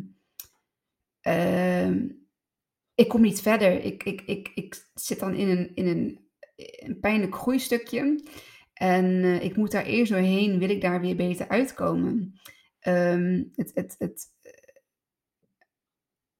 uh, 1.22 1.90
ik 2.94 3.08
kom 3.08 3.20
niet 3.20 3.40
verder. 3.40 3.84
Ik, 3.84 4.02
ik, 4.02 4.22
ik, 4.26 4.50
ik 4.54 4.86
zit 4.94 5.18
dan 5.18 5.34
in 5.34 5.48
een, 5.48 5.74
in 5.74 5.86
een, 5.86 6.20
een 6.56 7.00
pijnlijk 7.00 7.34
groeistukje. 7.34 8.22
En 8.74 9.04
eh, 9.22 9.42
ik 9.42 9.56
moet 9.56 9.70
daar 9.70 9.84
eerst 9.84 10.12
doorheen, 10.12 10.58
wil 10.58 10.70
ik 10.70 10.80
daar 10.80 11.00
weer 11.00 11.16
beter 11.16 11.48
uitkomen. 11.48 12.40
Het, 12.80 13.70
het, 13.74 13.94
het, 13.98 14.26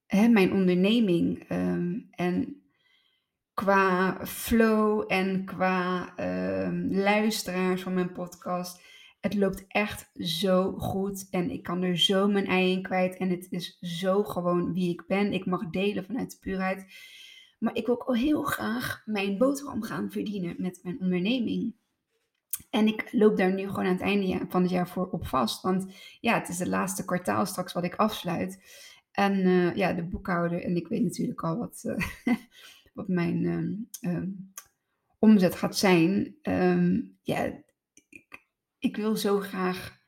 mijn 0.07 0.53
onderneming. 0.53 1.43
Ehm, 1.47 1.99
en 2.11 2.61
qua 3.53 4.17
flow 4.25 5.03
en 5.07 5.45
qua 5.45 6.13
uh, 6.19 6.69
luisteraars 6.89 7.81
van 7.81 7.93
mijn 7.93 8.11
podcast. 8.11 8.81
Het 9.19 9.35
loopt 9.35 9.65
echt 9.67 10.09
zo 10.13 10.71
goed 10.71 11.27
en 11.29 11.49
ik 11.51 11.63
kan 11.63 11.83
er 11.83 11.97
zo 11.97 12.27
mijn 12.27 12.45
ei 12.45 12.71
in 12.71 12.81
kwijt. 12.81 13.17
En 13.17 13.29
het 13.29 13.47
is 13.49 13.77
zo 13.79 14.23
gewoon 14.23 14.73
wie 14.73 14.91
ik 14.91 15.03
ben. 15.07 15.33
Ik 15.33 15.45
mag 15.45 15.69
delen 15.69 16.05
vanuit 16.05 16.31
de 16.31 16.37
puurheid. 16.39 16.85
Maar 17.59 17.75
ik 17.75 17.85
wil 17.85 18.07
ook 18.07 18.15
heel 18.15 18.43
graag 18.43 19.01
mijn 19.05 19.37
boterham 19.37 19.83
gaan 19.83 20.11
verdienen 20.11 20.55
met 20.57 20.79
mijn 20.83 20.99
onderneming. 20.99 21.75
En 22.69 22.87
ik 22.87 23.07
loop 23.11 23.37
daar 23.37 23.53
nu 23.53 23.67
gewoon 23.67 23.85
aan 23.85 23.91
het 23.91 24.01
einde 24.01 24.45
van 24.49 24.61
het 24.61 24.71
jaar 24.71 24.87
voor 24.87 25.09
op 25.09 25.27
vast. 25.27 25.61
Want 25.61 25.93
ja, 26.19 26.33
het 26.33 26.49
is 26.49 26.59
het 26.59 26.67
laatste 26.67 27.05
kwartaal 27.05 27.45
straks 27.45 27.73
wat 27.73 27.83
ik 27.83 27.95
afsluit. 27.95 28.59
En 29.17 29.33
uh, 29.33 29.75
ja, 29.75 29.93
de 29.93 30.03
boekhouder, 30.03 30.63
en 30.63 30.75
ik 30.75 30.87
weet 30.87 31.03
natuurlijk 31.03 31.43
al 31.43 31.57
wat, 31.57 31.83
uh, 31.85 32.35
wat 32.93 33.07
mijn 33.07 33.43
uh, 34.01 34.23
omzet 35.19 35.55
gaat 35.55 35.77
zijn. 35.77 36.35
Um, 36.41 37.17
ja, 37.21 37.63
ik, 38.09 38.45
ik, 38.79 38.95
wil 38.95 39.15
zo 39.15 39.39
graag 39.39 39.99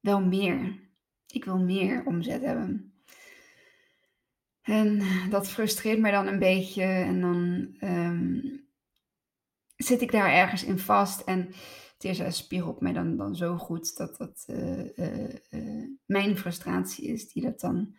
wel 0.00 0.20
meer. 0.20 0.80
Ik 1.26 1.44
wil 1.44 1.58
meer 1.58 2.04
omzet 2.06 2.42
hebben. 2.42 2.94
En 4.62 5.02
dat 5.30 5.48
frustreert 5.48 5.98
mij 5.98 6.10
dan 6.10 6.26
een 6.26 6.38
beetje. 6.38 6.82
En 6.82 7.20
dan 7.20 7.74
zit 9.76 10.00
ik 10.00 10.12
daar 10.12 10.32
ergens 10.32 10.64
in 10.64 10.78
vast. 10.78 11.20
En 11.20 11.52
Tirza 11.98 12.30
spiegelt 12.30 12.80
mij 12.80 12.92
dan, 12.92 13.16
dan 13.16 13.36
zo 13.36 13.56
goed 13.56 13.96
dat 13.96 14.16
dat 14.16 14.46
mijn 16.06 16.36
frustratie 16.36 17.06
is 17.06 17.32
die 17.32 17.42
dat 17.42 17.60
dan 17.60 17.94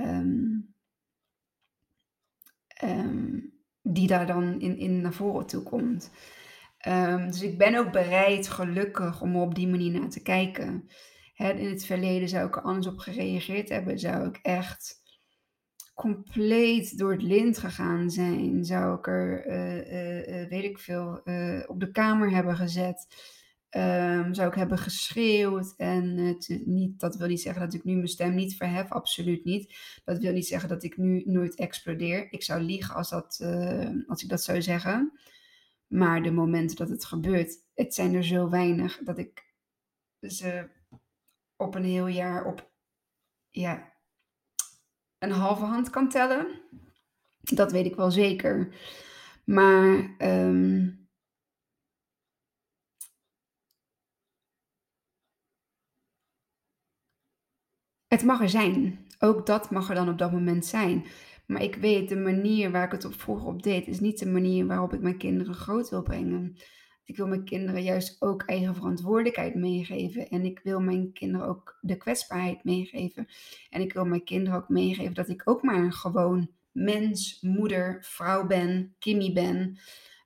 um, 0.00 0.74
ehm, 2.66 3.38
die 3.82 4.06
daar 4.06 4.26
dan 4.26 4.60
in, 4.60 4.78
in 4.78 5.00
naar 5.00 5.12
voren 5.12 5.46
toe 5.46 5.62
komt. 5.62 6.10
Ehm, 6.78 7.26
dus 7.26 7.42
ik 7.42 7.58
ben 7.58 7.74
ook 7.74 7.92
bereid, 7.92 8.48
gelukkig, 8.48 9.20
om 9.20 9.36
op 9.36 9.54
die 9.54 9.68
manier 9.68 10.00
naar 10.00 10.10
te 10.10 10.22
kijken. 10.22 10.88
Hè, 11.34 11.52
in 11.52 11.70
het 11.70 11.84
verleden 11.84 12.28
zou 12.28 12.46
ik 12.46 12.56
er 12.56 12.62
anders 12.62 12.86
op 12.86 12.98
gereageerd 12.98 13.68
hebben. 13.68 13.98
Zou 13.98 14.28
ik 14.28 14.38
echt 14.42 15.02
compleet 15.94 16.98
door 16.98 17.12
het 17.12 17.22
lint 17.22 17.58
gegaan 17.58 18.10
zijn. 18.10 18.64
Zou 18.64 18.98
ik 18.98 19.06
er, 19.06 19.46
eh, 19.46 19.78
eh, 19.78 20.42
eh, 20.42 20.48
weet 20.48 20.64
ik 20.64 20.78
veel, 20.78 21.20
op 21.66 21.80
de 21.80 21.90
kamer 21.92 22.30
hebben 22.30 22.56
gezet. 22.56 23.06
Ehm, 23.72 24.32
zou 24.32 24.48
ik 24.48 24.54
hebben 24.54 24.78
geschreeuwd. 24.78 25.74
En 25.76 26.16
het, 26.16 26.60
niet, 26.64 27.00
dat 27.00 27.16
wil 27.16 27.28
niet 27.28 27.40
zeggen 27.40 27.62
dat 27.62 27.74
ik 27.74 27.84
nu 27.84 27.94
mijn 27.94 28.08
stem 28.08 28.34
niet 28.34 28.56
verhef, 28.56 28.90
absoluut 28.90 29.44
niet. 29.44 29.74
Dat 30.04 30.18
wil 30.18 30.32
niet 30.32 30.46
zeggen 30.46 30.68
dat 30.68 30.82
ik 30.82 30.96
nu 30.96 31.22
nooit 31.24 31.54
explodeer. 31.54 32.32
Ik 32.32 32.42
zou 32.42 32.60
liegen 32.60 32.94
als, 32.94 33.10
dat, 33.10 33.40
als 34.06 34.22
ik 34.22 34.28
dat 34.28 34.42
zou 34.42 34.62
zeggen. 34.62 35.12
Maar 35.86 36.22
de 36.22 36.30
momenten 36.30 36.76
dat 36.76 36.88
het 36.88 37.04
gebeurt, 37.04 37.56
het 37.74 37.94
zijn 37.94 38.14
er 38.14 38.24
zo 38.24 38.48
weinig 38.48 38.98
dat 39.04 39.18
ik 39.18 39.44
ze 40.20 40.68
op 41.56 41.74
een 41.74 41.84
heel 41.84 42.06
jaar 42.06 42.44
op 42.44 42.70
ja, 43.50 43.92
een 45.18 45.30
halve 45.30 45.64
hand 45.64 45.90
kan 45.90 46.08
tellen. 46.08 46.60
Dat 47.40 47.72
weet 47.72 47.86
ik 47.86 47.94
wel 47.94 48.10
zeker. 48.10 48.74
Maar 49.44 50.14
ehm, 50.18 50.88
het 58.12 58.24
mag 58.24 58.40
er 58.40 58.48
zijn. 58.48 59.06
Ook 59.18 59.46
dat 59.46 59.70
mag 59.70 59.88
er 59.88 59.94
dan 59.94 60.08
op 60.08 60.18
dat 60.18 60.32
moment 60.32 60.66
zijn. 60.66 61.04
Maar 61.46 61.62
ik 61.62 61.74
weet, 61.74 62.08
de 62.08 62.16
manier 62.16 62.70
waar 62.70 62.84
ik 62.84 62.92
het 62.92 63.04
op 63.04 63.20
vroeger 63.20 63.46
op 63.46 63.62
deed, 63.62 63.86
is 63.86 64.00
niet 64.00 64.18
de 64.18 64.26
manier 64.26 64.66
waarop 64.66 64.92
ik 64.92 65.00
mijn 65.00 65.18
kinderen 65.18 65.54
groot 65.54 65.88
wil 65.90 66.02
brengen. 66.02 66.56
Ik 67.04 67.16
wil 67.16 67.26
mijn 67.26 67.44
kinderen 67.44 67.82
juist 67.82 68.16
ook 68.22 68.42
eigen 68.42 68.74
verantwoordelijkheid 68.74 69.54
meegeven. 69.54 70.28
En 70.28 70.44
ik 70.44 70.60
wil 70.62 70.80
mijn 70.80 71.12
kinderen 71.12 71.46
ook 71.46 71.78
de 71.80 71.96
kwetsbaarheid 71.96 72.64
meegeven. 72.64 73.26
En 73.70 73.80
ik 73.80 73.92
wil 73.92 74.04
mijn 74.04 74.24
kinderen 74.24 74.58
ook 74.58 74.68
meegeven 74.68 75.14
dat 75.14 75.28
ik 75.28 75.42
ook 75.44 75.62
maar 75.62 75.78
een 75.78 75.92
gewoon 75.92 76.50
mens, 76.72 77.38
moeder, 77.40 77.98
vrouw 78.00 78.46
ben, 78.46 78.94
Kimmy 78.98 79.32
ben. 79.32 79.78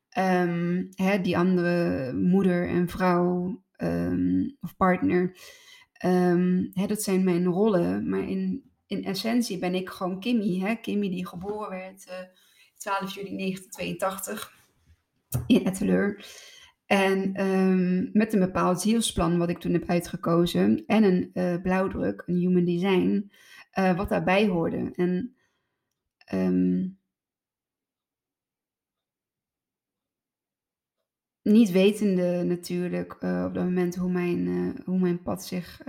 Ehm, 0.09 0.85
hè, 0.95 1.21
die 1.21 1.38
andere 1.38 2.12
moeder 2.12 2.69
en 2.69 2.88
vrouw 2.88 3.62
um, 3.83 4.57
of 4.61 4.76
partner. 4.76 5.37
Um, 6.05 6.71
hè, 6.73 6.87
dat 6.87 7.03
zijn 7.03 7.25
mijn 7.25 7.45
rollen. 7.45 8.09
Maar 8.09 8.29
in, 8.29 8.71
in 8.87 9.05
essentie 9.05 9.59
ben 9.59 9.75
ik 9.75 9.88
gewoon 9.88 10.21
Kimmy. 10.21 10.59
Hè? 10.59 10.75
Kimmy 10.75 11.09
die 11.09 11.26
geboren 11.26 11.71
werd 11.71 12.07
uh, 12.09 12.15
12 12.76 13.15
juli 13.15 13.37
1982 13.37 14.53
in 15.47 15.65
Etteleur. 15.65 16.25
En 16.87 17.45
um, 17.47 18.11
met 18.12 18.33
een 18.33 18.41
bepaald 18.41 18.81
zielsplan 18.81 19.38
wat 19.38 19.49
ik 19.49 19.59
toen 19.59 19.73
heb 19.73 19.88
uitgekozen 19.88 20.85
en 20.87 21.05
een 21.05 21.31
uh, 21.35 21.62
blauwdruk, 21.62 22.23
een 22.26 22.37
human 22.37 22.65
design, 22.65 23.31
uh, 23.79 23.97
wat 23.97 24.09
daarbij 24.09 24.47
hoorde. 24.47 24.91
En 24.95 25.37
um, 26.35 26.96
niet 31.53 31.71
wetende 31.71 32.43
natuurlijk 32.43 33.17
uh, 33.21 33.45
op 33.49 33.55
dat 33.55 33.65
moment 33.65 33.95
hoe 33.95 34.11
mijn, 34.11 34.75
hoe 34.85 34.99
mijn 34.99 35.23
pad 35.23 35.45
zich 35.45 35.81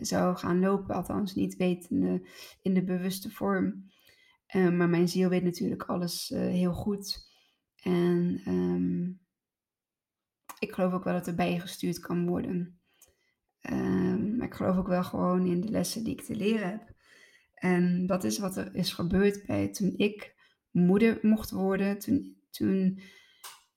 zou 0.00 0.36
gaan 0.36 0.60
lopen, 0.60 0.94
althans 0.94 1.34
niet 1.34 1.56
wetende 1.56 2.26
in 2.62 2.74
de 2.74 2.84
bewuste 2.84 3.30
vorm. 3.30 3.90
maar 4.52 4.88
mijn 4.88 5.08
ziel 5.08 5.28
weet 5.28 5.44
natuurlijk 5.44 5.82
alles 5.82 6.28
heel 6.28 6.72
goed. 6.72 7.28
En 7.82 8.40
um, 8.46 9.20
ik 10.58 10.72
geloof 10.72 10.92
ook 10.92 11.04
wel 11.04 11.14
dat 11.14 11.26
er 11.26 11.34
bijgestuurd 11.34 11.98
kan 11.98 12.26
worden. 12.26 12.78
Um, 13.70 14.36
maar 14.36 14.46
ik 14.46 14.54
geloof 14.54 14.76
ook 14.76 14.86
wel 14.88 15.04
gewoon 15.04 15.46
in 15.46 15.60
de 15.60 15.70
lessen 15.70 16.04
die 16.04 16.12
ik 16.12 16.22
te 16.22 16.36
leren 16.36 16.68
heb. 16.68 16.92
En 17.54 18.06
dat 18.06 18.24
is 18.24 18.38
wat 18.38 18.56
er 18.56 18.74
is 18.74 18.92
gebeurd 18.92 19.46
bij 19.46 19.68
toen 19.68 19.94
ik 19.96 20.34
moeder 20.70 21.18
mocht 21.22 21.50
worden. 21.50 21.98
Toen, 21.98 22.36
toen 22.50 23.00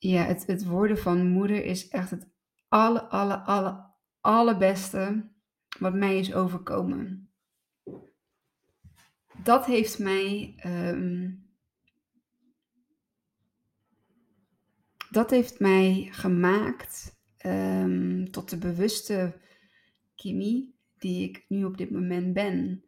ja, 0.10 0.24
het, 0.24 0.46
het 0.46 0.66
worden 0.66 0.98
van 0.98 1.28
moeder 1.28 1.66
is 1.66 1.88
echt 1.88 2.10
het 2.10 2.30
alle, 2.68 3.02
alle, 3.02 3.38
alle, 3.38 3.86
allerbeste 4.22 5.30
wat 5.80 5.94
mij 5.94 6.20
is 6.20 6.34
overkomen. 6.34 7.30
Dat 9.44 9.66
heeft 9.66 10.00
mij 10.00 10.56
um, 10.66 11.50
dat 15.12 15.30
heeft 15.30 15.60
mij 15.60 16.08
gemaakt 16.12 17.20
um, 17.46 18.32
tot 18.32 18.50
de 18.50 18.58
bewuste 18.58 19.40
Kimi 20.16 20.76
die 20.98 21.30
ik 21.30 21.46
nu 21.48 21.66
op 21.66 21.78
dit 21.78 21.92
moment 21.92 22.34
ben. 22.34 22.86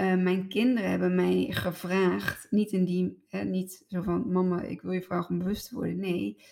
Uh, 0.00 0.14
mijn 0.14 0.48
kinderen 0.48 0.90
hebben 0.90 1.14
mij 1.14 1.46
gevraagd, 1.50 2.46
niet 2.50 2.72
in 2.72 2.84
die, 2.84 3.22
eh, 3.28 3.42
niet 3.42 3.84
zo 3.88 4.02
van 4.02 4.32
mama, 4.32 4.62
ik 4.62 4.82
wil 4.82 4.92
je 4.92 5.02
vragen 5.02 5.30
om 5.30 5.38
bewust 5.38 5.68
te 5.68 5.74
worden. 5.74 5.98
Nee, 6.00 6.42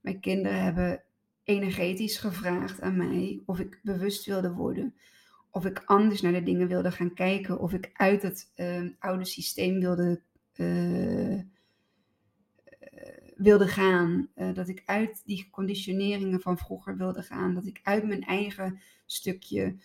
mijn 0.00 0.20
kinderen 0.20 0.62
hebben 0.62 1.02
energetisch 1.44 2.16
gevraagd 2.16 2.80
aan 2.80 2.96
mij 2.96 3.42
of 3.46 3.58
ik 3.58 3.80
bewust 3.82 4.26
wilde 4.26 4.52
worden. 4.52 4.94
Of 5.50 5.64
ik 5.64 5.82
anders 5.84 6.20
naar 6.20 6.32
de 6.32 6.42
dingen 6.42 6.68
wilde 6.68 6.90
gaan 6.90 7.14
kijken. 7.14 7.58
Of 7.58 7.72
ik 7.72 7.90
uit 7.92 8.22
het 8.22 8.52
uh, 8.56 8.90
oude 8.98 9.24
systeem 9.24 9.80
wilde 9.80 10.22
uh, 10.56 11.40
wilde 13.36 13.68
gaan. 13.68 14.28
Dat 14.54 14.68
ik 14.68 14.82
uit 14.86 15.22
die 15.24 15.48
conditioneringen 15.50 16.40
van 16.40 16.58
vroeger 16.58 16.96
wilde 16.96 17.22
gaan. 17.22 17.54
Dat 17.54 17.66
ik 17.66 17.80
uit 17.82 18.06
mijn 18.06 18.22
eigen 18.22 18.80
stukje 19.06 19.76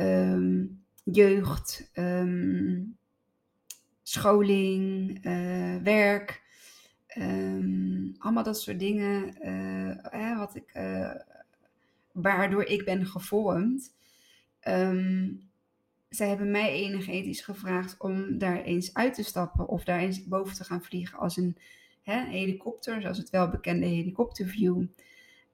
um, 0.00 0.86
jeugd, 1.12 1.90
um, 1.94 2.96
scholing, 4.02 5.18
uh, 5.26 5.76
werk. 5.76 6.42
Um, 7.18 8.14
allemaal 8.18 8.42
dat 8.42 8.60
soort 8.60 8.78
dingen. 8.78 9.34
Uh, 10.12 10.38
wat 10.38 10.56
ik, 10.56 10.72
waardoor 12.12 12.64
ik 12.64 12.84
ben 12.84 13.06
gevormd. 13.06 13.94
zij 16.08 16.28
hebben 16.28 16.50
mij 16.50 16.70
energetisch 16.70 17.40
gevraagd 17.40 17.94
om 17.98 18.38
daar 18.38 18.62
eens 18.62 18.94
uit 18.94 19.14
te 19.14 19.22
stappen 19.22 19.68
of 19.68 19.84
daar 19.84 20.00
eens 20.00 20.24
boven 20.24 20.54
te 20.54 20.64
gaan 20.64 20.82
vliegen 20.82 21.18
als 21.18 21.36
een 21.36 21.56
hè, 22.02 22.24
helikopter, 22.24 23.00
zoals 23.00 23.18
het 23.18 23.30
welbekende 23.30 23.86
helikopterview. 23.86 24.84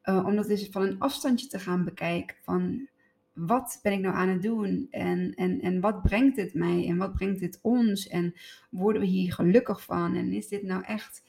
Uh, 0.04 0.26
om 0.26 0.36
dat 0.36 0.48
eens 0.48 0.68
van 0.70 0.82
een 0.82 0.98
afstandje 0.98 1.46
te 1.46 1.58
gaan 1.58 1.84
bekijken 1.84 2.36
van 2.42 2.88
wat 3.34 3.78
ben 3.82 3.92
ik 3.92 4.00
nou 4.00 4.14
aan 4.14 4.28
het 4.28 4.42
doen? 4.42 4.86
En, 4.90 5.34
en, 5.34 5.60
en 5.60 5.80
wat 5.80 6.02
brengt 6.02 6.36
het 6.36 6.54
mij? 6.54 6.86
En 6.86 6.96
wat 6.96 7.14
brengt 7.14 7.40
dit 7.40 7.58
ons? 7.62 8.08
En 8.08 8.34
worden 8.70 9.02
we 9.02 9.08
hier 9.08 9.32
gelukkig 9.32 9.82
van? 9.82 10.16
En 10.16 10.32
is 10.32 10.48
dit 10.48 10.62
nou 10.62 10.84
echt, 10.84 11.22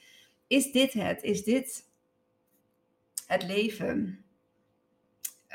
is 0.46 0.72
dit 0.72 0.92
het, 0.92 1.22
is 1.22 1.44
dit 1.44 1.90
het 3.26 3.42
leven? 3.42 4.24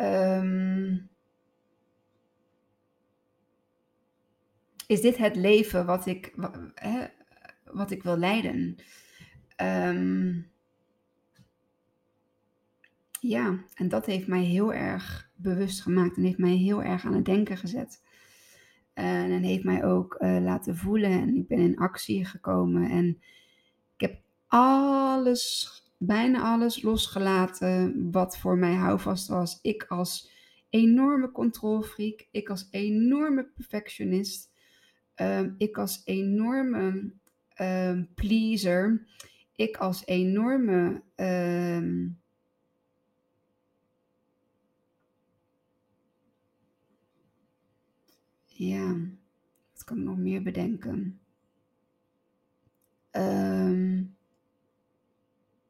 Um, 0.01 1.09
is 4.87 5.01
dit 5.01 5.17
het 5.17 5.35
leven 5.35 5.85
wat 5.85 6.05
ik, 6.05 6.33
wat, 6.35 6.57
hè, 6.75 7.05
wat 7.63 7.91
ik 7.91 8.03
wil 8.03 8.17
leiden? 8.17 8.75
Um, 9.61 10.51
ja, 13.19 13.63
en 13.75 13.89
dat 13.89 14.05
heeft 14.05 14.27
mij 14.27 14.43
heel 14.43 14.73
erg 14.73 15.30
bewust 15.41 15.81
gemaakt 15.81 16.17
en 16.17 16.23
heeft 16.23 16.37
mij 16.37 16.55
heel 16.55 16.83
erg 16.83 17.05
aan 17.05 17.13
het 17.13 17.25
denken 17.25 17.57
gezet. 17.57 18.01
En 18.93 19.43
heeft 19.43 19.63
mij 19.63 19.85
ook 19.85 20.17
uh, 20.19 20.37
laten 20.41 20.77
voelen 20.77 21.11
en 21.11 21.35
ik 21.35 21.47
ben 21.47 21.57
in 21.57 21.77
actie 21.77 22.25
gekomen 22.25 22.89
en 22.89 23.07
ik 23.95 24.01
heb 24.01 24.21
alles, 24.47 25.71
bijna 25.97 26.41
alles 26.41 26.81
losgelaten 26.81 28.07
wat 28.11 28.37
voor 28.37 28.57
mij 28.57 28.73
houvast 28.73 29.27
was. 29.27 29.59
Ik 29.61 29.85
als 29.87 30.31
enorme 30.69 31.31
controlfreak, 31.31 32.27
ik 32.31 32.49
als 32.49 32.67
enorme 32.71 33.43
perfectionist, 33.43 34.51
um, 35.15 35.55
ik 35.57 35.77
als 35.77 36.01
enorme 36.05 37.11
um, 37.57 38.09
pleaser 38.15 39.05
ik 39.61 39.77
als 39.77 40.05
enorme. 40.05 41.01
Uh, 41.15 42.09
ja, 48.67 48.97
wat 49.73 49.83
kan 49.83 49.97
ik 49.97 50.03
nog 50.03 50.17
meer 50.17 50.41
bedenken? 50.41 51.19
Um, 53.11 54.15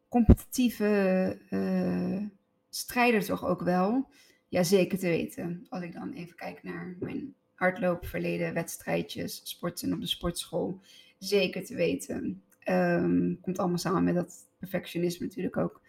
competitieve 0.07 1.37
uh, 1.49 2.27
strijder 2.69 3.23
toch 3.25 3.45
ook 3.45 3.61
wel. 3.61 4.09
Ja, 4.47 4.63
zeker 4.63 4.97
te 4.99 5.07
weten. 5.07 5.65
Als 5.69 5.83
ik 5.83 5.93
dan 5.93 6.11
even 6.11 6.35
kijk 6.35 6.63
naar 6.63 6.95
mijn 6.99 7.35
hardloopverleden, 7.53 8.53
wedstrijdjes, 8.53 9.41
sporten 9.43 9.93
op 9.93 10.01
de 10.01 10.07
sportschool 10.07 10.79
zeker 11.17 11.65
te 11.65 11.75
weten. 11.75 12.43
Ehm, 12.59 13.35
komt 13.41 13.59
allemaal 13.59 13.77
samen 13.77 14.03
met 14.03 14.15
dat 14.15 14.47
perfectionisme 14.59 15.25
natuurlijk 15.25 15.57
ook. 15.57 15.81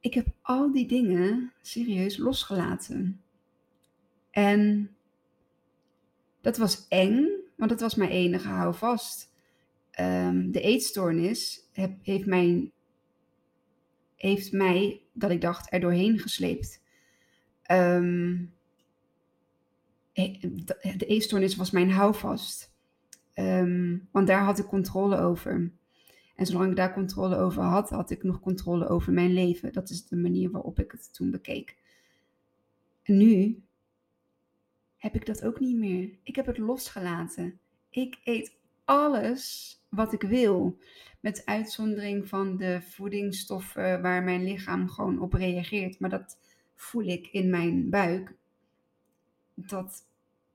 Ik 0.00 0.14
heb 0.14 0.26
al 0.42 0.72
die 0.72 0.86
dingen 0.86 1.52
serieus 1.62 2.16
losgelaten. 2.16 3.20
En 4.36 4.90
dat 6.40 6.56
was 6.56 6.88
eng, 6.88 7.26
want 7.54 7.70
dat 7.70 7.80
was 7.80 7.94
mijn 7.94 8.10
enige 8.10 8.48
houvast. 8.48 9.32
Um, 10.00 10.50
de 10.50 10.60
eetstoornis 10.60 11.68
heeft, 12.02 12.26
mij, 12.26 12.72
heeft 14.16 14.52
mij, 14.52 15.02
dat 15.12 15.30
ik 15.30 15.40
dacht, 15.40 15.72
er 15.72 15.80
doorheen 15.80 16.18
gesleept. 16.18 16.82
Um, 17.70 18.52
de 20.12 21.06
eetstoornis 21.06 21.56
was 21.56 21.70
mijn 21.70 21.90
houvast. 21.90 22.72
Um, 23.34 24.08
want 24.10 24.26
daar 24.26 24.44
had 24.44 24.58
ik 24.58 24.66
controle 24.66 25.18
over. 25.18 25.72
En 26.34 26.46
zolang 26.46 26.70
ik 26.70 26.76
daar 26.76 26.94
controle 26.94 27.36
over 27.36 27.62
had, 27.62 27.90
had 27.90 28.10
ik 28.10 28.22
nog 28.22 28.40
controle 28.40 28.88
over 28.88 29.12
mijn 29.12 29.32
leven. 29.32 29.72
Dat 29.72 29.90
is 29.90 30.06
de 30.06 30.16
manier 30.16 30.50
waarop 30.50 30.78
ik 30.78 30.92
het 30.92 31.14
toen 31.14 31.30
bekeek. 31.30 31.76
En 33.02 33.16
nu 33.16 33.60
heb 34.96 35.14
ik 35.14 35.26
dat 35.26 35.44
ook 35.44 35.60
niet 35.60 35.76
meer. 35.76 36.10
Ik 36.22 36.36
heb 36.36 36.46
het 36.46 36.58
losgelaten. 36.58 37.58
Ik 37.90 38.18
eet 38.24 38.56
alles 38.84 39.74
wat 39.88 40.12
ik 40.12 40.22
wil. 40.22 40.78
Met 41.20 41.42
uitzondering 41.44 42.28
van 42.28 42.56
de 42.56 42.80
voedingsstoffen 42.82 44.02
waar 44.02 44.22
mijn 44.22 44.44
lichaam 44.44 44.88
gewoon 44.88 45.20
op 45.20 45.32
reageert. 45.32 46.00
Maar 46.00 46.10
dat 46.10 46.38
voel 46.74 47.04
ik 47.04 47.26
in 47.26 47.50
mijn 47.50 47.90
buik. 47.90 48.34
Dat 49.54 50.04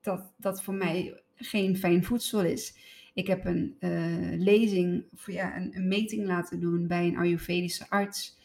dat, 0.01 0.31
dat 0.37 0.63
voor 0.63 0.73
mij 0.73 1.21
geen 1.35 1.77
fijn 1.77 2.03
voedsel 2.03 2.43
is. 2.43 2.75
Ik 3.13 3.27
heb 3.27 3.45
een 3.45 3.75
uh, 3.79 4.39
lezing, 4.39 5.03
of 5.13 5.31
ja, 5.31 5.57
een, 5.57 5.75
een, 5.75 5.87
meting 5.87 6.25
laten 6.25 6.59
doen 6.59 6.87
bij 6.87 7.07
een 7.07 7.17
Ayurvedische 7.17 7.89
arts. 7.89 8.37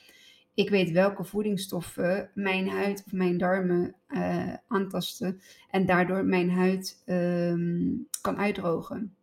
Ik 0.57 0.71
weet 0.71 0.91
welke 0.91 1.25
voedingsstoffen 1.25 2.31
mijn 2.35 2.69
huid 2.69 3.03
of 3.07 3.13
mijn 3.13 3.39
darmen 3.39 3.95
uh, 4.09 4.55
aantasten 4.69 5.41
en 5.71 5.87
daardoor 5.87 6.25
mijn 6.25 6.51
huid 6.51 7.03
um, 7.07 8.09
kan 8.21 8.39
uitdrogen. 8.39 9.17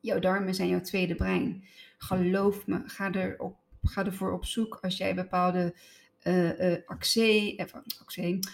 Jouw 0.00 0.18
darmen 0.18 0.54
zijn 0.54 0.68
jouw 0.68 0.80
tweede 0.80 1.14
brein. 1.14 1.64
Geloof 1.98 2.66
me, 2.66 2.82
ga, 2.84 3.12
erop, 3.12 3.56
ga 3.82 4.04
ervoor 4.04 4.32
op 4.32 4.44
zoek 4.44 4.78
als 4.82 4.96
jij 4.96 5.14
bepaalde 5.14 5.74
uh, 6.24 6.76
acne, 6.86 7.68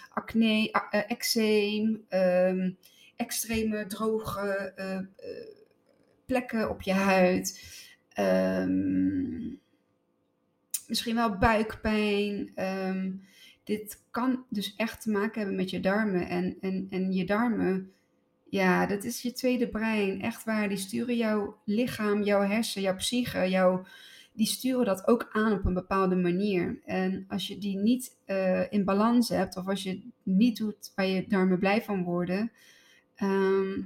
acne, 0.08 0.70
eczeem, 0.90 2.04
um, 2.08 2.78
extreme 3.16 3.86
droge 3.86 4.74
plekken 6.26 6.70
op 6.70 6.82
je 6.82 6.92
huid. 6.92 7.60
Um, 8.18 9.62
misschien 10.88 11.14
wel 11.14 11.38
buikpijn. 11.38 12.52
Um, 12.56 13.22
dit 13.64 14.02
kan 14.10 14.44
dus 14.48 14.74
echt 14.76 15.02
te 15.02 15.10
maken 15.10 15.38
hebben 15.38 15.56
met 15.56 15.70
je 15.70 15.80
darmen. 15.80 16.28
En, 16.28 16.56
en, 16.60 16.86
en 16.90 17.12
je 17.12 17.24
darmen, 17.24 17.92
ja, 18.48 18.86
dat 18.86 19.04
is 19.04 19.22
je 19.22 19.32
tweede 19.32 19.68
brein. 19.68 20.22
Echt 20.22 20.44
waar, 20.44 20.68
die 20.68 20.78
sturen 20.78 21.16
jouw 21.16 21.56
lichaam, 21.64 22.22
jouw 22.22 22.42
hersen, 22.42 22.82
jouw 22.82 22.96
psyche, 22.96 23.48
jouw, 23.48 23.84
die 24.32 24.46
sturen 24.46 24.84
dat 24.84 25.06
ook 25.06 25.28
aan 25.32 25.52
op 25.52 25.64
een 25.64 25.74
bepaalde 25.74 26.16
manier. 26.16 26.80
En 26.84 27.24
als 27.28 27.46
je 27.46 27.58
die 27.58 27.76
niet 27.76 28.16
uh, 28.26 28.72
in 28.72 28.84
balans 28.84 29.28
hebt, 29.28 29.56
of 29.56 29.68
als 29.68 29.82
je 29.82 30.00
niet 30.22 30.56
doet 30.56 30.92
waar 30.94 31.06
je 31.06 31.24
darmen 31.28 31.58
blij 31.58 31.82
van 31.82 32.02
worden, 32.02 32.52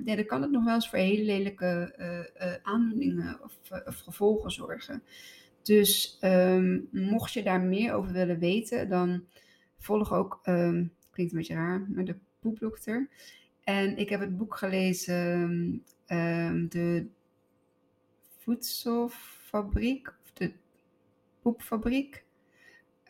ja, 0.05 0.17
dan 0.17 0.26
kan 0.26 0.43
het 0.43 0.50
nog 0.50 0.64
wel 0.64 0.75
eens 0.75 0.88
voor 0.88 0.99
hele 0.99 1.25
lelijke 1.25 1.95
uh, 1.99 2.47
uh, 2.49 2.55
aandoeningen 2.62 3.40
of, 3.43 3.59
gevolgen 3.85 4.50
zorgen. 4.50 5.02
Dus 5.68 6.18
um, 6.20 6.88
mocht 6.90 7.33
je 7.33 7.42
daar 7.42 7.61
meer 7.61 7.92
over 7.92 8.12
willen 8.12 8.38
weten, 8.38 8.88
dan 8.88 9.24
volg 9.78 10.12
ook, 10.12 10.40
um, 10.44 10.92
klinkt 11.11 11.33
een 11.33 11.38
beetje 11.38 11.54
raar, 11.54 11.87
maar 11.88 12.04
de 12.04 12.16
poepdokter. 12.38 13.09
En 13.64 13.96
ik 13.96 14.09
heb 14.09 14.20
het 14.20 14.37
boek 14.37 14.57
gelezen, 14.57 15.85
de 16.68 17.07
voedselfabriek 18.38 20.12
Poepfabriek 21.42 22.24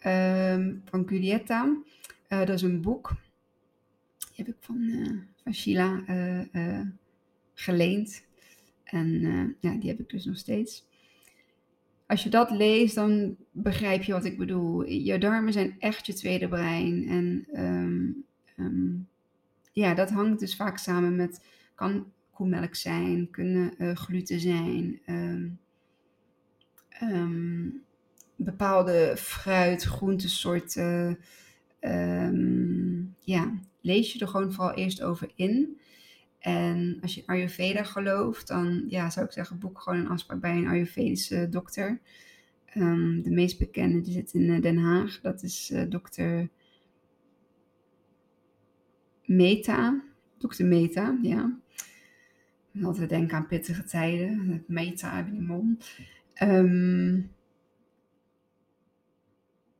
um, 0.06 0.82
van 0.84 1.08
Giulietta. 1.08 1.76
Uh, 2.28 2.38
dat 2.38 2.48
is 2.48 2.62
een 2.62 2.80
boek. 2.80 3.08
Die 4.18 4.44
heb 4.44 4.48
ik 4.48 4.56
van, 4.60 4.80
uh, 4.80 5.20
van 5.42 5.54
Sheila 5.54 6.02
uh, 6.52 6.80
geleend. 7.54 8.26
En 8.84 9.20
ja, 9.60 9.74
die 9.74 9.88
heb 9.88 10.00
ik 10.00 10.10
dus 10.10 10.24
nog 10.24 10.36
steeds. 10.38 10.87
Als 12.08 12.22
je 12.22 12.30
dat 12.30 12.50
leest, 12.50 12.94
dan 12.94 13.36
begrijp 13.50 14.02
je 14.02 14.12
wat 14.12 14.24
ik 14.24 14.38
bedoel. 14.38 14.84
Je 14.84 15.18
darmen 15.18 15.52
zijn 15.52 15.76
echt 15.78 16.06
je 16.06 16.12
tweede 16.12 16.48
brein. 16.48 17.08
En 17.08 17.46
um, 17.64 18.24
um, 18.56 19.08
ja, 19.72 19.94
dat 19.94 20.10
hangt 20.10 20.40
dus 20.40 20.56
vaak 20.56 20.78
samen 20.78 21.16
met, 21.16 21.44
kan 21.74 22.12
koemelk 22.30 22.74
zijn, 22.74 23.30
kunnen 23.30 23.96
gluten 23.96 24.40
zijn. 24.40 25.00
Um, 27.00 27.82
bepaalde 28.36 29.14
fruit, 29.16 29.82
groentesoorten. 29.82 31.18
Ja, 33.24 33.52
lees 33.80 34.12
je 34.12 34.18
er 34.18 34.28
gewoon 34.28 34.52
vooral 34.52 34.74
eerst 34.74 35.02
over 35.02 35.30
in. 35.34 35.80
En 36.38 36.98
als 37.00 37.14
je 37.14 37.22
Ayurveda 37.26 37.82
gelooft, 37.82 38.48
dan 38.48 38.84
ja, 38.88 39.10
zou 39.10 39.26
ik 39.26 39.32
zeggen, 39.32 39.58
boek 39.58 39.80
gewoon 39.80 39.98
een 39.98 40.08
afspraak 40.08 40.40
bij 40.40 40.56
een 40.56 40.66
Ayurvedische 40.66 41.48
dokter. 41.48 42.00
Um, 42.76 43.22
de 43.22 43.30
meest 43.30 43.58
bekende 43.58 44.00
die 44.00 44.12
zit 44.12 44.32
in 44.32 44.50
eh, 44.50 44.62
Den 44.62 44.78
Haag. 44.78 45.20
Dat 45.20 45.42
is 45.42 45.70
uh, 45.72 45.82
dokter 45.88 46.48
Meta. 49.24 50.02
Dokter 50.38 50.66
Meta, 50.66 51.18
ja. 51.22 51.58
Altijd 52.82 53.08
denken 53.08 53.36
aan 53.36 53.46
pittige 53.46 53.84
tijden. 53.84 54.64
Meta 54.66 55.22
mond. 55.22 55.90
Um, 56.42 57.30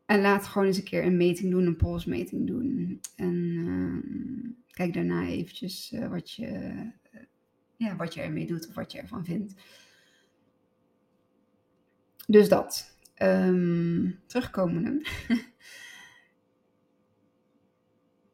en 0.07 0.21
laat 0.21 0.47
gewoon 0.47 0.67
eens 0.67 0.77
een 0.79 0.85
keer 0.85 1.05
een 1.05 1.17
meting 1.17 1.51
doen, 1.51 1.67
een 1.67 1.77
polsmeting 1.77 2.47
doen. 2.47 3.01
En 3.17 3.35
uh, 3.35 4.48
kijk 4.79 4.95
daarna 4.95 5.27
eventjes 5.27 5.93
uh, 5.93 6.09
wat, 6.09 6.31
je, 6.31 6.47
uh, 6.47 7.21
ja, 7.77 7.97
wat 7.97 8.15
je 8.15 8.21
ermee 8.21 8.47
doet 8.47 8.69
of 8.69 8.75
wat 8.75 8.93
je 8.93 8.99
ervan 8.99 9.25
vindt. 9.25 9.55
Dus 12.27 12.49
dat. 12.49 12.97
Um, 13.23 14.21
terugkomende. 14.27 15.07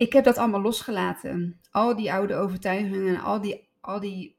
ik 0.07 0.12
heb 0.12 0.24
dat 0.24 0.38
allemaal 0.38 0.61
losgelaten. 0.61 1.61
Al 1.70 1.96
die 1.96 2.12
oude 2.12 2.35
overtuigingen, 2.35 3.20
al 3.20 3.40
die, 3.40 3.68
al 3.80 4.00
die 4.00 4.37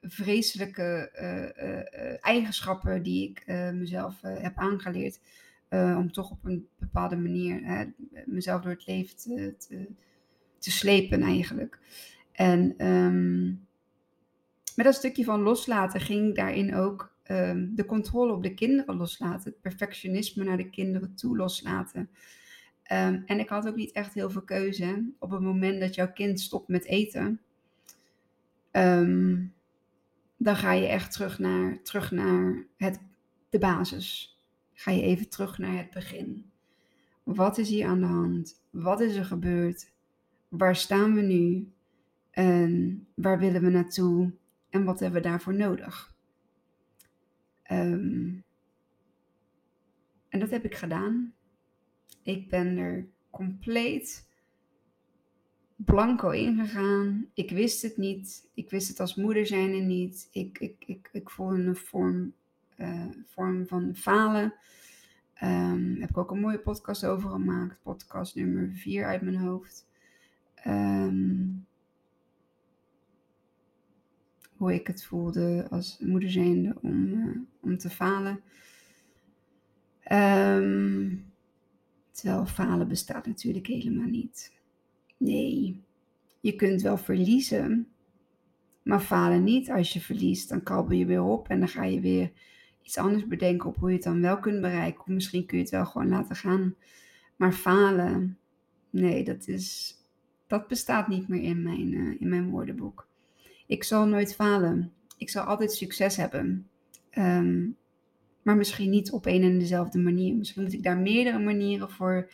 vreselijke 0.00 1.10
uh, 1.14 2.24
eigenschappen 2.24 3.02
die 3.02 3.28
ik 3.30 3.46
mezelf 3.72 4.20
heb 4.20 4.56
aangeleerd 4.56 5.20
om 5.70 6.12
toch 6.12 6.30
op 6.30 6.44
een 6.44 6.68
bepaalde 6.78 7.16
manier 7.16 7.64
hè, 7.64 7.84
mezelf 8.24 8.62
door 8.62 8.72
het 8.72 8.86
leven 8.86 9.16
te, 9.16 9.54
te, 9.58 9.94
te 10.64 10.70
slepen 10.70 11.22
eigenlijk. 11.22 11.78
En 12.32 12.86
um, 12.86 13.66
met 14.76 14.84
dat 14.84 14.94
stukje 14.94 15.24
van 15.24 15.40
loslaten 15.40 16.00
ging 16.00 16.34
daarin 16.34 16.74
ook 16.74 17.12
um, 17.30 17.72
de 17.74 17.84
controle 17.84 18.32
op 18.32 18.42
de 18.42 18.54
kinderen 18.54 18.96
loslaten. 18.96 19.50
Het 19.50 19.60
perfectionisme 19.60 20.44
naar 20.44 20.56
de 20.56 20.70
kinderen 20.70 21.14
toe 21.14 21.36
loslaten. 21.36 22.00
Um, 22.92 23.22
en 23.26 23.38
ik 23.38 23.48
had 23.48 23.66
ook 23.66 23.76
niet 23.76 23.92
echt 23.92 24.14
heel 24.14 24.30
veel 24.30 24.42
keuze. 24.42 25.12
Op 25.18 25.30
het 25.30 25.40
moment 25.40 25.80
dat 25.80 25.94
jouw 25.94 26.12
kind 26.12 26.40
stopt 26.40 26.68
met 26.68 26.84
eten, 26.84 27.40
dan 30.36 30.56
ga 30.56 30.72
je 30.72 30.86
echt 30.86 31.12
terug 31.12 31.38
naar, 31.38 31.82
terug 31.82 32.10
naar 32.10 32.66
het, 32.76 33.00
de 33.50 33.58
basis 33.58 34.38
ga 34.74 34.90
je 34.90 35.02
even 35.02 35.28
terug 35.28 35.58
naar 35.58 35.76
het 35.76 35.90
begin. 35.90 36.50
Wat 37.22 37.58
is 37.58 37.68
hier 37.68 37.86
aan 37.86 38.00
de 38.00 38.06
hand? 38.06 38.62
Wat 38.70 39.00
is 39.00 39.14
er 39.14 39.24
gebeurd? 39.24 39.92
Waar 40.56 40.76
staan 40.76 41.14
we 41.14 41.20
nu? 41.20 41.72
En 42.30 43.06
waar 43.14 43.38
willen 43.38 43.62
we 43.62 43.70
naartoe? 43.70 44.32
En 44.70 44.84
wat 44.84 45.00
hebben 45.00 45.22
we 45.22 45.28
daarvoor 45.28 45.54
nodig? 45.54 46.14
Um, 47.70 48.44
en 50.28 50.40
dat 50.40 50.50
heb 50.50 50.64
ik 50.64 50.74
gedaan. 50.74 51.34
Ik 52.22 52.48
ben 52.48 52.76
er 52.76 53.06
compleet 53.30 54.28
blanco 55.76 56.30
ingegaan. 56.30 57.30
Ik 57.34 57.50
wist 57.50 57.82
het 57.82 57.96
niet. 57.96 58.48
Ik 58.54 58.70
wist 58.70 58.88
het 58.88 59.00
als 59.00 59.14
moeder 59.14 59.46
zijn 59.46 59.86
niet. 59.86 60.28
Ik, 60.32 60.58
ik, 60.58 60.84
ik, 60.86 61.08
ik 61.12 61.30
voelde 61.30 61.62
een 61.62 61.76
vorm 61.76 62.32
uh, 62.76 63.06
vorm 63.26 63.66
van 63.66 63.94
falen. 63.96 64.54
Um, 65.42 65.96
heb 66.00 66.10
ik 66.10 66.18
ook 66.18 66.30
een 66.30 66.40
mooie 66.40 66.58
podcast 66.58 67.04
over 67.04 67.30
gemaakt. 67.30 67.82
Podcast 67.82 68.34
nummer 68.34 68.70
4 68.74 69.04
uit 69.04 69.22
mijn 69.22 69.36
hoofd. 69.36 69.86
Um, 70.66 71.66
hoe 74.56 74.74
ik 74.74 74.86
het 74.86 75.04
voelde 75.04 75.66
als 75.70 75.98
moeder 75.98 76.30
zijnde 76.30 76.76
om, 76.82 77.04
uh, 77.06 77.36
om 77.60 77.78
te 77.78 77.90
falen. 77.90 78.40
Um, 80.12 81.32
terwijl 82.10 82.46
falen 82.46 82.88
bestaat 82.88 83.26
natuurlijk 83.26 83.66
helemaal 83.66 84.08
niet. 84.08 84.52
Nee, 85.16 85.82
je 86.40 86.54
kunt 86.54 86.82
wel 86.82 86.96
verliezen, 86.96 87.88
maar 88.82 89.00
falen 89.00 89.44
niet. 89.44 89.70
Als 89.70 89.92
je 89.92 90.00
verliest, 90.00 90.48
dan 90.48 90.62
krabbel 90.62 90.96
je 90.96 91.06
weer 91.06 91.22
op 91.22 91.48
en 91.48 91.58
dan 91.58 91.68
ga 91.68 91.84
je 91.84 92.00
weer 92.00 92.32
iets 92.82 92.98
anders 92.98 93.26
bedenken 93.26 93.68
op 93.68 93.76
hoe 93.76 93.88
je 93.88 93.94
het 93.94 94.04
dan 94.04 94.20
wel 94.20 94.38
kunt 94.38 94.60
bereiken. 94.60 95.00
Of 95.00 95.06
misschien 95.06 95.46
kun 95.46 95.56
je 95.56 95.62
het 95.62 95.72
wel 95.72 95.86
gewoon 95.86 96.08
laten 96.08 96.36
gaan. 96.36 96.74
Maar 97.36 97.52
falen, 97.52 98.38
nee, 98.90 99.24
dat, 99.24 99.48
is, 99.48 99.96
dat 100.46 100.68
bestaat 100.68 101.08
niet 101.08 101.28
meer 101.28 101.42
in 101.42 101.62
mijn, 101.62 101.92
uh, 101.92 102.20
in 102.20 102.28
mijn 102.28 102.50
woordenboek. 102.50 103.06
Ik 103.66 103.84
zal 103.84 104.06
nooit 104.06 104.34
falen. 104.34 104.92
Ik 105.18 105.30
zal 105.30 105.44
altijd 105.44 105.72
succes 105.72 106.16
hebben. 106.16 106.68
Um, 107.18 107.76
maar 108.42 108.56
misschien 108.56 108.90
niet 108.90 109.10
op 109.10 109.26
een 109.26 109.42
en 109.42 109.58
dezelfde 109.58 109.98
manier. 109.98 110.34
Misschien 110.34 110.62
moet 110.62 110.72
ik 110.72 110.82
daar 110.82 110.98
meerdere 110.98 111.38
manieren 111.38 111.90
voor 111.90 112.30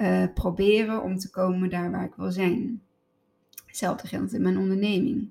uh, 0.00 0.24
proberen 0.34 1.02
om 1.02 1.18
te 1.18 1.30
komen 1.30 1.70
daar 1.70 1.90
waar 1.90 2.04
ik 2.04 2.14
wil 2.14 2.30
zijn. 2.32 2.82
Hetzelfde 3.66 4.08
geldt 4.08 4.32
in 4.32 4.42
mijn 4.42 4.58
onderneming. 4.58 5.28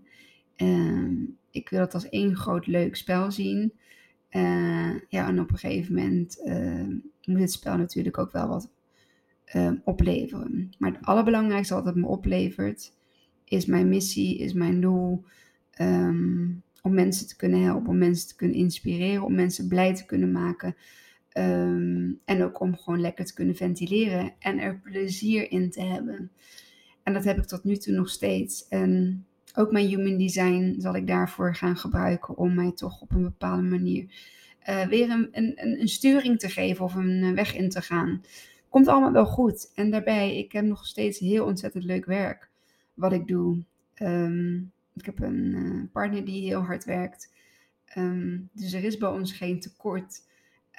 Uh, 0.57 1.27
ik 1.51 1.69
wil 1.69 1.79
het 1.79 1.93
als 1.93 2.09
één 2.09 2.35
groot 2.35 2.67
leuk 2.67 2.95
spel 2.95 3.31
zien. 3.31 3.73
Uh, 4.31 4.99
ja, 5.09 5.27
en 5.27 5.39
op 5.39 5.51
een 5.51 5.57
gegeven 5.57 5.95
moment 5.95 6.41
ehm, 6.43 6.95
moet 7.25 7.39
het 7.39 7.51
spel 7.51 7.77
natuurlijk 7.77 8.17
ook 8.17 8.31
wel 8.31 8.47
wat 8.47 8.69
ehm, 9.51 9.75
opleveren. 9.83 10.71
Maar 10.77 10.91
het 10.91 11.05
allerbelangrijkste 11.05 11.73
wat 11.73 11.85
het 11.85 11.95
me 11.95 12.07
oplevert, 12.07 12.93
is 13.45 13.65
mijn 13.65 13.89
missie, 13.89 14.37
is 14.37 14.53
mijn 14.53 14.81
doel. 14.81 15.23
Um, 15.81 16.63
om 16.81 16.93
mensen 16.93 17.27
te 17.27 17.35
kunnen 17.35 17.63
helpen, 17.63 17.89
om 17.89 17.97
mensen 17.97 18.27
te 18.27 18.35
kunnen 18.35 18.57
inspireren, 18.57 19.23
om 19.23 19.35
mensen 19.35 19.67
blij 19.67 19.95
te 19.95 20.05
kunnen 20.05 20.31
maken. 20.31 20.75
Um, 21.37 22.19
en 22.25 22.43
ook 22.43 22.59
om 22.59 22.77
gewoon 22.77 23.01
lekker 23.01 23.25
te 23.25 23.33
kunnen 23.33 23.55
ventileren 23.55 24.33
en 24.39 24.59
er 24.59 24.79
plezier 24.79 25.51
in 25.51 25.69
te 25.69 25.81
hebben. 25.81 26.31
En 27.03 27.13
dat 27.13 27.23
heb 27.23 27.37
ik 27.37 27.45
tot 27.45 27.63
nu 27.63 27.77
toe 27.77 27.93
nog 27.93 28.09
steeds. 28.09 28.67
En 28.67 29.25
ook 29.55 29.71
mijn 29.71 29.87
human 29.87 30.17
design 30.17 30.75
zal 30.77 30.95
ik 30.95 31.07
daarvoor 31.07 31.55
gaan 31.55 31.77
gebruiken 31.77 32.37
om 32.37 32.53
mij 32.53 32.71
toch 32.71 33.01
op 33.01 33.11
een 33.11 33.23
bepaalde 33.23 33.61
manier 33.61 34.05
uh, 34.69 34.85
weer 34.85 35.09
een, 35.09 35.27
een, 35.31 35.79
een, 35.79 35.87
sturing 35.87 36.39
te 36.39 36.49
geven 36.49 36.85
of 36.85 36.95
een 36.95 37.35
weg 37.35 37.55
in 37.55 37.69
te 37.69 37.81
gaan. 37.81 38.21
Komt 38.71 38.87
allemaal 38.87 39.11
wel 39.11 39.25
goed. 39.25 39.71
En 39.75 39.91
daarbij, 39.91 40.37
ik 40.37 40.51
heb 40.51 40.65
nog 40.65 40.85
steeds 40.85 41.19
heel 41.19 41.45
ontzettend 41.45 41.83
leuk 41.83 42.05
werk 42.05 42.49
wat 42.93 43.11
ik 43.13 43.27
doe. 43.27 43.63
Um, 44.01 44.71
ik 44.95 45.05
heb 45.05 45.19
een 45.19 45.53
uh, 45.55 45.83
partner 45.91 46.25
die 46.25 46.45
heel 46.45 46.61
hard 46.61 46.83
werkt. 46.83 47.33
Um, 47.97 48.49
dus 48.53 48.73
er 48.73 48.83
is 48.83 48.97
bij 48.97 49.09
ons 49.09 49.31
geen 49.31 49.59
tekort. 49.59 50.27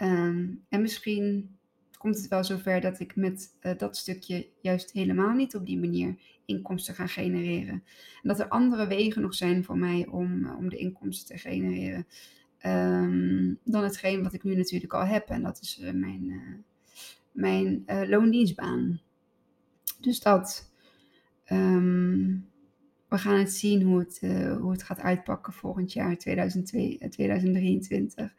Um, 0.03 0.65
en 0.69 0.81
misschien 0.81 1.57
komt 1.99 2.17
het 2.17 2.29
wel 2.29 2.45
zover 2.45 2.81
dat 2.81 3.01
ik 3.01 3.17
met 3.17 3.57
uh, 3.61 3.73
dat 3.79 3.97
stukje 3.97 4.49
juist 4.61 4.93
helemaal 4.93 5.35
niet 5.35 5.55
op 5.55 5.67
die 5.67 5.79
manier 5.79 6.17
inkomsten 6.45 6.95
ga 6.95 7.07
genereren. 7.07 7.83
En 8.23 8.29
dat 8.29 8.41
er 8.41 8.49
andere 8.49 8.87
wegen 8.87 9.23
nog 9.23 9.35
zijn 9.35 9.65
voor 9.65 9.79
mij 9.79 10.07
om, 10.07 10.45
uh, 10.45 10.57
om 10.59 10.69
de 10.69 10.77
inkomsten 10.77 11.27
te 11.37 11.43
genereren. 11.43 12.07
Dan 13.65 13.83
hetgeen 13.83 14.23
wat 14.23 14.33
ik 14.33 14.45
nu 14.45 14.55
natuurlijk 14.55 14.93
al 14.93 15.05
heb. 15.05 15.29
En 15.29 15.43
dat 15.43 15.61
is 15.61 15.81
mijn, 15.93 16.33
mijn 17.33 17.85
loondienstbaan. 17.87 19.01
Dus 20.01 20.21
dat. 20.21 20.71
Um, 21.53 22.51
we 23.13 23.19
gaan 23.19 23.39
het 23.39 23.53
zien 23.53 23.83
hoe 23.83 23.99
het, 23.99 24.19
uh, 24.23 24.57
hoe 24.57 24.73
het 24.73 24.83
gaat 24.83 25.01
uitpakken 25.01 25.53
volgend 25.53 25.93
jaar, 25.93 26.17
2002, 26.17 26.99
2023. 27.09 28.15
Eh, 28.25 28.31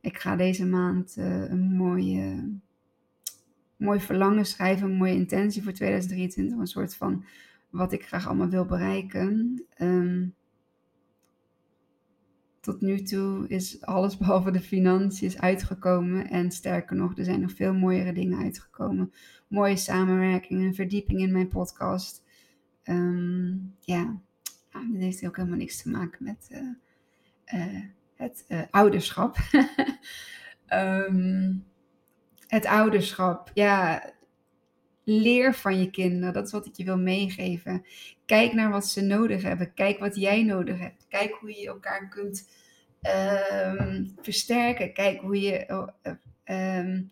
ik 0.00 0.18
ga 0.18 0.36
deze 0.36 0.66
maand 0.66 1.16
een 1.16 1.76
mooie, 1.76 2.52
mooi 3.76 4.00
verlangen 4.00 4.46
schrijven, 4.46 4.90
een 4.90 4.96
mooie 4.96 5.14
intentie 5.14 5.62
voor 5.62 5.72
2023. 5.72 6.58
Een 6.58 6.66
soort 6.66 6.96
van 6.96 7.24
wat 7.70 7.92
ik 7.92 8.06
graag 8.06 8.26
allemaal 8.26 8.48
wil 8.48 8.64
bereiken. 8.64 9.64
Um, 9.78 10.34
tot 12.64 12.80
nu 12.80 13.02
toe 13.02 13.48
is 13.48 13.80
alles 13.80 14.16
behalve 14.16 14.50
de 14.50 14.60
financiën 14.60 15.40
uitgekomen. 15.40 16.30
En 16.30 16.50
sterker 16.50 16.96
nog, 16.96 17.18
er 17.18 17.24
zijn 17.24 17.40
nog 17.40 17.52
veel 17.52 17.74
mooiere 17.74 18.12
dingen 18.12 18.38
uitgekomen. 18.38 19.12
Mooie 19.48 19.76
samenwerkingen, 19.76 20.74
verdieping 20.74 21.20
in 21.20 21.32
mijn 21.32 21.48
podcast. 21.48 22.22
Um, 22.84 23.74
ja, 23.80 24.20
nou, 24.72 24.92
dat 24.92 25.00
heeft 25.00 25.26
ook 25.26 25.36
helemaal 25.36 25.58
niks 25.58 25.82
te 25.82 25.90
maken 25.90 26.24
met 26.24 26.48
uh, 26.50 27.60
uh, 27.60 27.82
het 28.14 28.44
uh, 28.48 28.62
ouderschap. 28.70 29.36
um, 30.68 31.64
het 32.56 32.66
ouderschap, 32.66 33.50
ja, 33.54 34.02
leer 35.04 35.54
van 35.54 35.78
je 35.78 35.90
kinderen. 35.90 36.32
Dat 36.32 36.46
is 36.46 36.52
wat 36.52 36.66
ik 36.66 36.76
je 36.76 36.84
wil 36.84 36.98
meegeven. 36.98 37.84
Kijk 38.26 38.52
naar 38.52 38.70
wat 38.70 38.86
ze 38.86 39.00
nodig 39.00 39.42
hebben. 39.42 39.74
Kijk 39.74 39.98
wat 39.98 40.16
jij 40.16 40.42
nodig 40.42 40.78
hebt. 40.78 41.06
Kijk 41.08 41.32
hoe 41.32 41.60
je 41.60 41.66
elkaar 41.66 42.08
kunt 42.08 42.48
um, 43.82 44.14
versterken. 44.20 44.92
Kijk 44.92 45.20
hoe 45.20 45.40
je 45.40 45.86
um, 46.44 47.10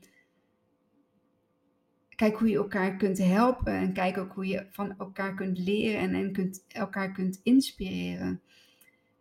kijk 2.22 2.36
hoe 2.36 2.48
je 2.48 2.56
elkaar 2.56 2.96
kunt 2.96 3.18
helpen 3.18 3.72
en 3.72 3.92
kijk 3.92 4.18
ook 4.18 4.32
hoe 4.32 4.46
je 4.46 4.66
van 4.70 4.94
elkaar 4.98 5.34
kunt 5.34 5.58
leren 5.58 6.00
en, 6.00 6.14
en 6.14 6.32
kunt, 6.32 6.64
elkaar 6.68 7.12
kunt 7.12 7.40
inspireren. 7.42 8.40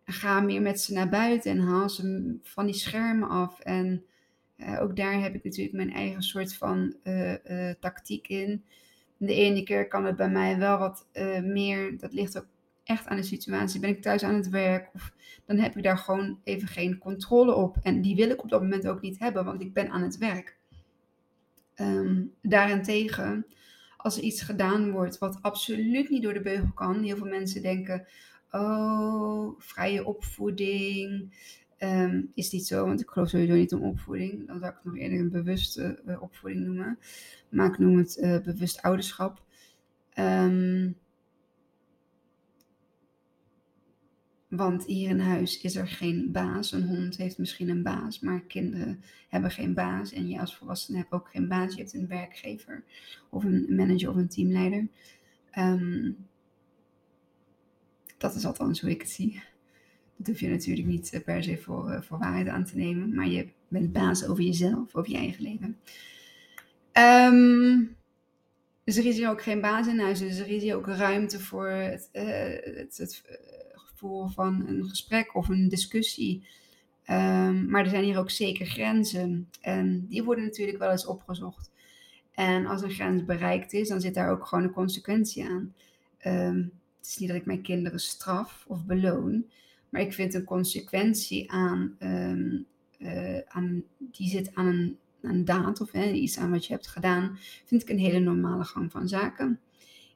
En 0.04 0.12
ga 0.12 0.40
meer 0.40 0.62
met 0.62 0.80
ze 0.80 0.92
naar 0.92 1.08
buiten 1.08 1.50
en 1.50 1.60
haal 1.60 1.88
ze 1.88 2.36
van 2.42 2.66
die 2.66 2.74
schermen 2.74 3.28
af. 3.28 3.60
En 3.60 4.04
uh, 4.66 4.82
ook 4.82 4.96
daar 4.96 5.20
heb 5.20 5.34
ik 5.34 5.44
natuurlijk 5.44 5.76
mijn 5.76 5.92
eigen 5.92 6.22
soort 6.22 6.54
van 6.54 6.94
uh, 7.04 7.30
uh, 7.30 7.70
tactiek 7.80 8.28
in. 8.28 8.64
De 9.16 9.34
ene 9.34 9.62
keer 9.62 9.88
kan 9.88 10.04
het 10.04 10.16
bij 10.16 10.30
mij 10.30 10.58
wel 10.58 10.78
wat 10.78 11.06
meer, 11.42 11.98
dat 11.98 12.12
ligt 12.12 12.38
ook 12.38 12.46
echt 12.84 13.06
aan 13.06 13.16
de 13.16 13.22
situatie. 13.22 13.80
Ben 13.80 13.90
ik 13.90 14.02
thuis 14.02 14.22
aan 14.22 14.34
het 14.34 14.48
werk 14.48 14.90
of 14.94 15.12
dan 15.46 15.58
heb 15.58 15.76
ik 15.76 15.82
daar 15.82 15.98
gewoon 15.98 16.38
even 16.44 16.68
geen 16.68 16.98
controle 16.98 17.54
op. 17.54 17.76
En 17.82 18.02
die 18.02 18.16
wil 18.16 18.30
ik 18.30 18.42
op 18.42 18.50
dat 18.50 18.62
moment 18.62 18.88
ook 18.88 19.00
niet 19.00 19.18
hebben, 19.18 19.44
want 19.44 19.60
ik 19.60 19.72
ben 19.72 19.90
aan 19.90 20.02
het 20.02 20.18
werk. 20.18 20.56
Um, 21.76 22.32
daarentegen, 22.42 23.46
als 23.96 24.16
er 24.16 24.22
iets 24.22 24.42
gedaan 24.42 24.90
wordt 24.90 25.18
wat 25.18 25.38
absoluut 25.42 26.10
niet 26.10 26.22
door 26.22 26.34
de 26.34 26.40
beugel 26.40 26.72
kan, 26.74 27.02
heel 27.02 27.16
veel 27.16 27.26
mensen 27.26 27.62
denken: 27.62 28.06
oh, 28.50 29.60
vrije 29.60 30.04
opvoeding. 30.04 31.34
Um, 31.82 32.30
is 32.34 32.50
niet 32.50 32.66
zo, 32.66 32.86
want 32.86 33.00
ik 33.00 33.08
geloof 33.10 33.28
sowieso 33.28 33.54
niet 33.54 33.72
om 33.72 33.82
opvoeding. 33.82 34.46
Dan 34.46 34.58
zou 34.58 34.70
ik 34.70 34.76
het 34.76 34.84
nog 34.84 34.96
eerder 34.96 35.18
een 35.18 35.30
bewuste 35.30 36.02
uh, 36.06 36.22
opvoeding 36.22 36.64
noemen. 36.64 36.98
Maar 37.48 37.66
ik 37.66 37.78
noem 37.78 37.96
het 37.96 38.16
uh, 38.16 38.38
bewust 38.38 38.82
ouderschap. 38.82 39.44
Um, 40.18 40.96
Want 44.52 44.84
hier 44.84 45.08
in 45.08 45.20
huis 45.20 45.60
is 45.60 45.76
er 45.76 45.88
geen 45.88 46.32
baas. 46.32 46.72
Een 46.72 46.86
hond 46.86 47.16
heeft 47.16 47.38
misschien 47.38 47.68
een 47.68 47.82
baas, 47.82 48.20
maar 48.20 48.40
kinderen 48.40 49.02
hebben 49.28 49.50
geen 49.50 49.74
baas. 49.74 50.12
En 50.12 50.28
je 50.28 50.40
als 50.40 50.56
volwassene 50.56 50.98
hebt 50.98 51.12
ook 51.12 51.28
geen 51.28 51.48
baas. 51.48 51.74
Je 51.74 51.80
hebt 51.80 51.94
een 51.94 52.08
werkgever 52.08 52.84
of 53.30 53.44
een 53.44 53.66
manager 53.68 54.10
of 54.10 54.16
een 54.16 54.28
teamleider. 54.28 54.88
Um, 55.58 56.16
dat 58.18 58.34
is 58.34 58.44
althans 58.44 58.80
hoe 58.80 58.90
ik 58.90 59.00
het 59.00 59.10
zie. 59.10 59.42
Dat 60.22 60.30
hoef 60.32 60.40
je 60.40 60.48
natuurlijk 60.48 60.86
niet 60.86 61.12
eh, 61.12 61.22
per 61.22 61.42
se 61.42 61.58
voor, 61.58 61.90
uh, 61.90 62.00
voor 62.00 62.18
waarheid 62.18 62.48
aan 62.48 62.64
te 62.64 62.76
nemen. 62.76 63.14
Maar 63.14 63.28
je 63.28 63.48
bent 63.68 63.92
baas 63.92 64.26
over 64.26 64.44
jezelf, 64.44 64.94
over 64.94 65.10
je 65.10 65.16
eigen 65.16 65.42
leven. 65.42 65.76
Um, 66.92 67.96
dus 68.84 68.96
er 68.96 69.06
is 69.06 69.16
hier 69.16 69.28
ook 69.28 69.42
geen 69.42 69.60
baas 69.60 69.86
in 69.86 69.98
huis. 69.98 70.18
Dus 70.18 70.38
er 70.38 70.48
is 70.48 70.62
hier 70.62 70.76
ook 70.76 70.86
ruimte 70.86 71.40
voor 71.40 71.68
het, 71.68 72.08
uh, 72.12 72.22
het, 72.76 72.96
het 72.96 73.22
van 74.26 74.64
een 74.66 74.88
gesprek 74.88 75.34
of 75.34 75.48
een 75.48 75.68
discussie. 75.68 76.46
Um, 77.10 77.70
maar 77.70 77.84
er 77.84 77.90
zijn 77.90 78.04
hier 78.04 78.18
ook 78.18 78.30
zeker 78.30 78.66
grenzen. 78.66 79.48
En 79.60 80.06
die 80.08 80.22
worden 80.22 80.44
natuurlijk 80.44 80.78
wel 80.78 80.90
eens 80.90 81.06
opgezocht. 81.06 81.70
En 82.34 82.66
als 82.66 82.82
een 82.82 82.90
grens 82.90 83.24
bereikt 83.24 83.72
is, 83.72 83.88
dan 83.88 84.00
zit 84.00 84.14
daar 84.14 84.30
ook 84.30 84.46
gewoon 84.46 84.64
een 84.64 84.72
consequentie 84.72 85.44
aan. 85.44 85.74
Um, 86.26 86.72
het 86.98 87.10
is 87.10 87.18
niet 87.18 87.28
dat 87.28 87.38
ik 87.38 87.46
mijn 87.46 87.62
kinderen 87.62 88.00
straf 88.00 88.64
of 88.68 88.84
beloon, 88.84 89.44
maar 89.92 90.00
ik 90.00 90.12
vind 90.12 90.34
een 90.34 90.44
consequentie 90.44 91.52
aan, 91.52 91.96
um, 91.98 92.66
uh, 92.98 93.38
aan 93.48 93.82
die 93.98 94.28
zit 94.28 94.54
aan 94.54 94.96
een, 95.20 95.44
daad 95.44 95.80
of 95.80 95.92
hè, 95.92 96.10
iets 96.10 96.38
aan 96.38 96.50
wat 96.50 96.66
je 96.66 96.72
hebt 96.72 96.86
gedaan, 96.86 97.38
vind 97.64 97.82
ik 97.82 97.88
een 97.88 97.98
hele 97.98 98.18
normale 98.18 98.64
gang 98.64 98.90
van 98.90 99.08
zaken 99.08 99.60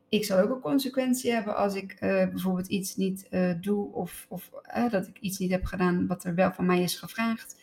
ik 0.09 0.25
zal 0.25 0.39
ook 0.39 0.51
een 0.51 0.61
consequentie 0.61 1.33
hebben 1.33 1.57
als 1.57 1.75
ik 1.75 1.93
uh, 1.93 1.99
bijvoorbeeld 2.01 2.67
iets 2.67 2.97
niet 2.97 3.27
uh, 3.31 3.53
doe 3.61 3.93
of, 3.93 4.27
of 4.29 4.51
dat 4.91 5.07
ik 5.07 5.19
iets 5.21 5.39
niet 5.39 5.51
heb 5.51 5.65
gedaan 5.65 6.07
wat 6.07 6.25
er 6.25 6.35
wel 6.35 6.53
van 6.53 6.67
mij 6.67 6.83
is 6.83 6.95
gevraagd. 6.99 7.57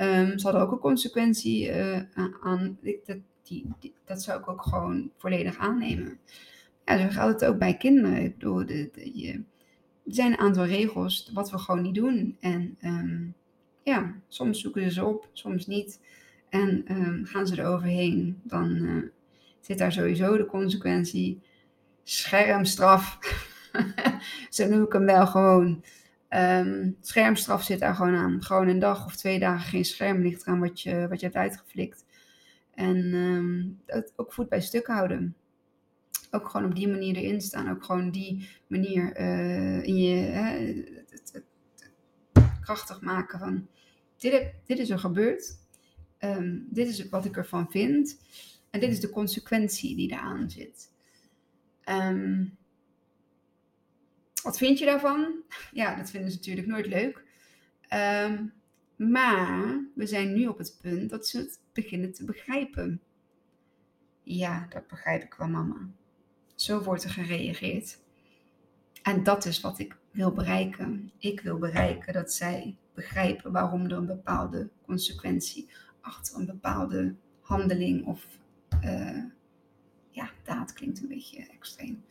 Um, 0.00 0.38
zal 0.38 0.54
er 0.54 0.60
ook 0.60 0.72
een 0.72 0.78
consequentie 0.78 1.72
aan. 2.40 2.78
Dat, 3.04 3.18
die, 3.42 3.66
dat 4.04 4.22
zou 4.22 4.40
ik 4.40 4.48
ook 4.48 4.62
gewoon 4.62 5.10
volledig 5.16 5.58
aannemen. 5.58 6.18
Ja, 6.84 6.98
zo 6.98 7.08
gaat 7.08 7.40
het 7.40 7.44
ook 7.44 7.58
bij 7.58 7.76
kinderen. 7.76 8.22
Ik 8.22 8.38
bedoel, 8.38 8.66
de, 8.66 8.90
de, 8.92 9.18
je, 9.18 9.42
zijn 10.06 10.32
een 10.32 10.38
aantal 10.38 10.64
regels 10.64 11.30
wat 11.34 11.50
we 11.50 11.58
gewoon 11.58 11.82
niet 11.82 11.94
doen. 11.94 12.36
En 12.40 12.76
ehm, 12.80 13.26
ja, 13.82 14.14
soms 14.28 14.60
zoeken 14.60 14.82
ze 14.82 14.90
ze 14.90 15.04
op, 15.04 15.28
soms 15.32 15.66
niet. 15.66 16.00
En 16.48 16.82
ehm, 16.86 17.24
gaan 17.24 17.46
ze 17.46 17.56
er 17.56 17.66
overheen, 17.66 18.40
dan 18.42 18.76
uh, 18.76 19.02
zit 19.60 19.78
daar 19.78 19.92
sowieso 19.92 20.36
de 20.36 20.46
consequentie. 20.46 21.40
Schermstraf. 22.04 23.18
Zo 24.50 24.68
noem 24.68 24.82
ik 24.82 24.92
hem 24.92 25.04
wel 25.04 25.26
gewoon. 25.26 25.84
Um, 26.30 26.96
schermstraf 27.00 27.62
zit 27.62 27.78
daar 27.78 27.94
gewoon 27.94 28.14
aan. 28.14 28.42
Gewoon 28.42 28.68
een 28.68 28.78
dag 28.78 29.06
of 29.06 29.16
twee 29.16 29.38
dagen 29.38 29.68
geen 29.68 29.84
scherm 29.84 30.22
ligt 30.22 30.44
aan 30.44 30.60
wat 30.60 30.80
je, 30.80 31.06
wat 31.08 31.20
je 31.20 31.26
hebt 31.26 31.38
uitgeflikt. 31.38 32.04
En 32.74 33.78
dat 33.86 34.12
ook 34.16 34.32
voet 34.32 34.48
bij 34.48 34.60
stuk 34.60 34.86
houden. 34.86 35.36
Ook 36.30 36.48
gewoon 36.48 36.66
op 36.66 36.74
die 36.74 36.88
manier 36.88 37.16
erin 37.16 37.40
staan. 37.40 37.70
Ook 37.70 37.84
gewoon 37.84 38.10
die 38.10 38.48
manier 38.66 39.16
in 39.82 39.96
je 39.96 40.16
het, 41.10 41.42
krachtig 42.60 43.00
maken 43.00 43.38
van 43.38 43.68
dit, 44.16 44.52
dit 44.66 44.78
is 44.78 44.90
er 44.90 44.98
gebeurd. 44.98 45.58
Um, 46.20 46.66
dit 46.70 46.88
is 46.88 47.08
wat 47.08 47.24
ik 47.24 47.36
ervan 47.36 47.70
vind. 47.70 48.20
En 48.70 48.80
dit 48.80 48.90
is 48.90 49.00
de 49.00 49.10
consequentie 49.10 49.96
die 49.96 50.10
eraan 50.10 50.50
zit. 50.50 50.90
Um, 51.88 52.56
wat 54.42 54.58
vind 54.58 54.78
je 54.78 54.84
daarvan? 54.84 55.34
Ja, 55.72 55.96
dat 55.96 56.10
vinden 56.10 56.30
ze 56.30 56.36
natuurlijk 56.36 56.66
nooit 56.66 56.86
leuk. 56.86 57.24
Um, 57.94 58.52
maar 58.96 59.84
we 59.94 60.06
zijn 60.06 60.32
nu 60.32 60.46
op 60.46 60.58
het 60.58 60.78
punt 60.80 61.10
dat 61.10 61.26
ze 61.26 61.38
het 61.38 61.60
beginnen 61.72 62.12
te 62.12 62.24
begrijpen. 62.24 63.00
Ja, 64.22 64.66
dat 64.68 64.86
begrijp 64.86 65.22
ik 65.22 65.34
wel, 65.34 65.48
mama. 65.48 65.88
Zo 66.56 66.82
wordt 66.82 67.04
er 67.04 67.10
gereageerd. 67.10 67.98
En 69.02 69.22
dat 69.22 69.44
is 69.44 69.60
wat 69.60 69.78
ik 69.78 69.96
wil 70.10 70.32
bereiken. 70.32 71.12
Ik 71.18 71.40
wil 71.40 71.58
bereiken 71.58 72.12
dat 72.12 72.32
zij 72.32 72.76
begrijpen 72.94 73.52
waarom 73.52 73.84
er 73.84 73.92
een 73.92 74.06
bepaalde 74.06 74.68
consequentie 74.82 75.68
achter 76.00 76.38
een 76.38 76.46
bepaalde 76.46 77.14
handeling 77.40 78.06
of 78.06 78.26
uh, 78.84 79.22
ja, 80.10 80.30
daad 80.44 80.72
klinkt 80.72 81.00
een 81.00 81.08
beetje 81.08 81.46
extreem. 81.46 82.04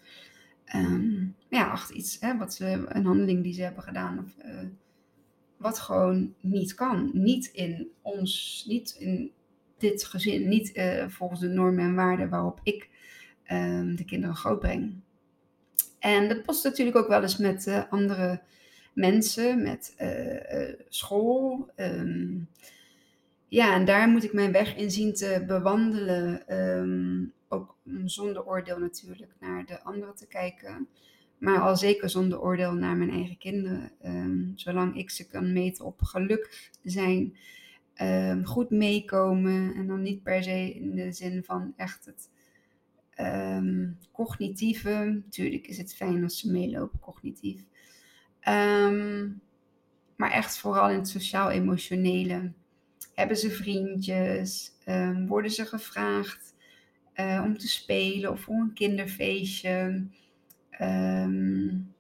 Um, 0.75 1.36
ja, 1.49 1.69
achter 1.69 1.95
iets, 1.95 2.19
hè, 2.19 2.38
wat 2.38 2.53
ze, 2.53 2.86
een 2.88 3.05
handeling 3.05 3.43
die 3.43 3.53
ze 3.53 3.62
hebben 3.62 3.84
gedaan, 3.84 4.19
of, 4.19 4.45
uh, 4.45 4.67
wat 5.58 5.79
gewoon 5.79 6.34
niet 6.39 6.73
kan. 6.73 7.10
Niet 7.13 7.45
in 7.45 7.88
ons, 8.01 8.63
niet 8.67 8.95
in 8.99 9.31
dit 9.77 10.03
gezin, 10.03 10.47
niet 10.47 10.75
uh, 10.75 11.08
volgens 11.08 11.39
de 11.39 11.47
normen 11.47 11.86
en 11.86 11.95
waarden 11.95 12.29
waarop 12.29 12.60
ik 12.63 12.89
de 13.95 14.03
kinderen 14.05 14.36
grootbreng. 14.36 15.03
En 15.99 16.27
dat 16.27 16.43
past 16.43 16.63
natuurlijk 16.63 16.97
ook 16.97 17.08
wel 17.08 17.21
eens 17.21 17.38
met 17.38 17.65
uh, 17.67 17.84
andere 17.89 18.41
mensen, 18.93 19.62
met 19.63 19.95
school. 20.89 21.71
Um, 21.75 22.49
ja, 23.47 23.75
en 23.75 23.86
daar 23.86 24.10
moet 24.10 24.23
ik 24.23 24.34
mijn 24.34 24.51
weg 24.51 24.75
in 24.75 24.91
zien 24.91 25.13
te 25.13 25.43
bewandelen. 25.47 26.55
Um, 26.60 27.34
ook 27.47 27.77
zonder 28.05 28.45
oordeel 28.45 28.79
natuurlijk 28.79 29.31
naar 29.39 29.65
de 29.65 29.84
anderen 29.84 30.15
te 30.15 30.27
kijken. 30.27 30.88
Maar 31.38 31.60
al 31.60 31.77
zeker 31.77 32.10
zonder 32.10 32.41
oordeel 32.41 32.73
naar 32.73 32.97
mijn 32.97 33.10
eigen 33.10 33.38
kinderen. 33.38 33.91
Zolang 34.55 34.97
ik 34.97 35.10
ze 35.10 35.27
kan 35.27 35.53
meten 35.53 35.86
op 35.86 36.01
geluk 36.01 36.71
zijn, 36.84 37.38
goed 38.43 38.69
meekomen. 38.69 39.73
En 39.73 39.88
dan 39.88 40.01
niet 40.01 40.23
per 40.23 40.43
se 40.43 40.73
in 40.73 40.95
de 40.95 41.12
zin 41.12 41.43
van 41.43 41.73
echt 41.77 42.05
het 42.05 42.29
cognitieve. 44.12 45.21
Natuurlijk 45.25 45.67
is 45.67 45.78
het 45.78 45.95
fijn 45.95 46.23
als 46.23 46.39
ze 46.39 46.51
meelopen 46.51 46.99
cognitief. 46.99 47.63
maar 50.15 50.32
echt 50.32 50.58
vooral 50.58 50.89
in 50.89 50.97
het 50.97 51.08
sociaal-emotionele 51.08 52.51
hebben 53.15 53.38
ze 53.38 53.49
vriendjes? 53.49 54.71
Um, 54.88 55.28
worden 55.28 55.51
ze 55.51 55.65
gevraagd 55.65 56.56
uh, 57.15 57.41
om 57.45 57.58
te 57.58 57.67
spelen 57.67 58.32
of 58.32 58.41
voor 58.41 58.56
een 58.56 58.73
kinderfeestje? 58.73 60.08
Um, 60.82 61.93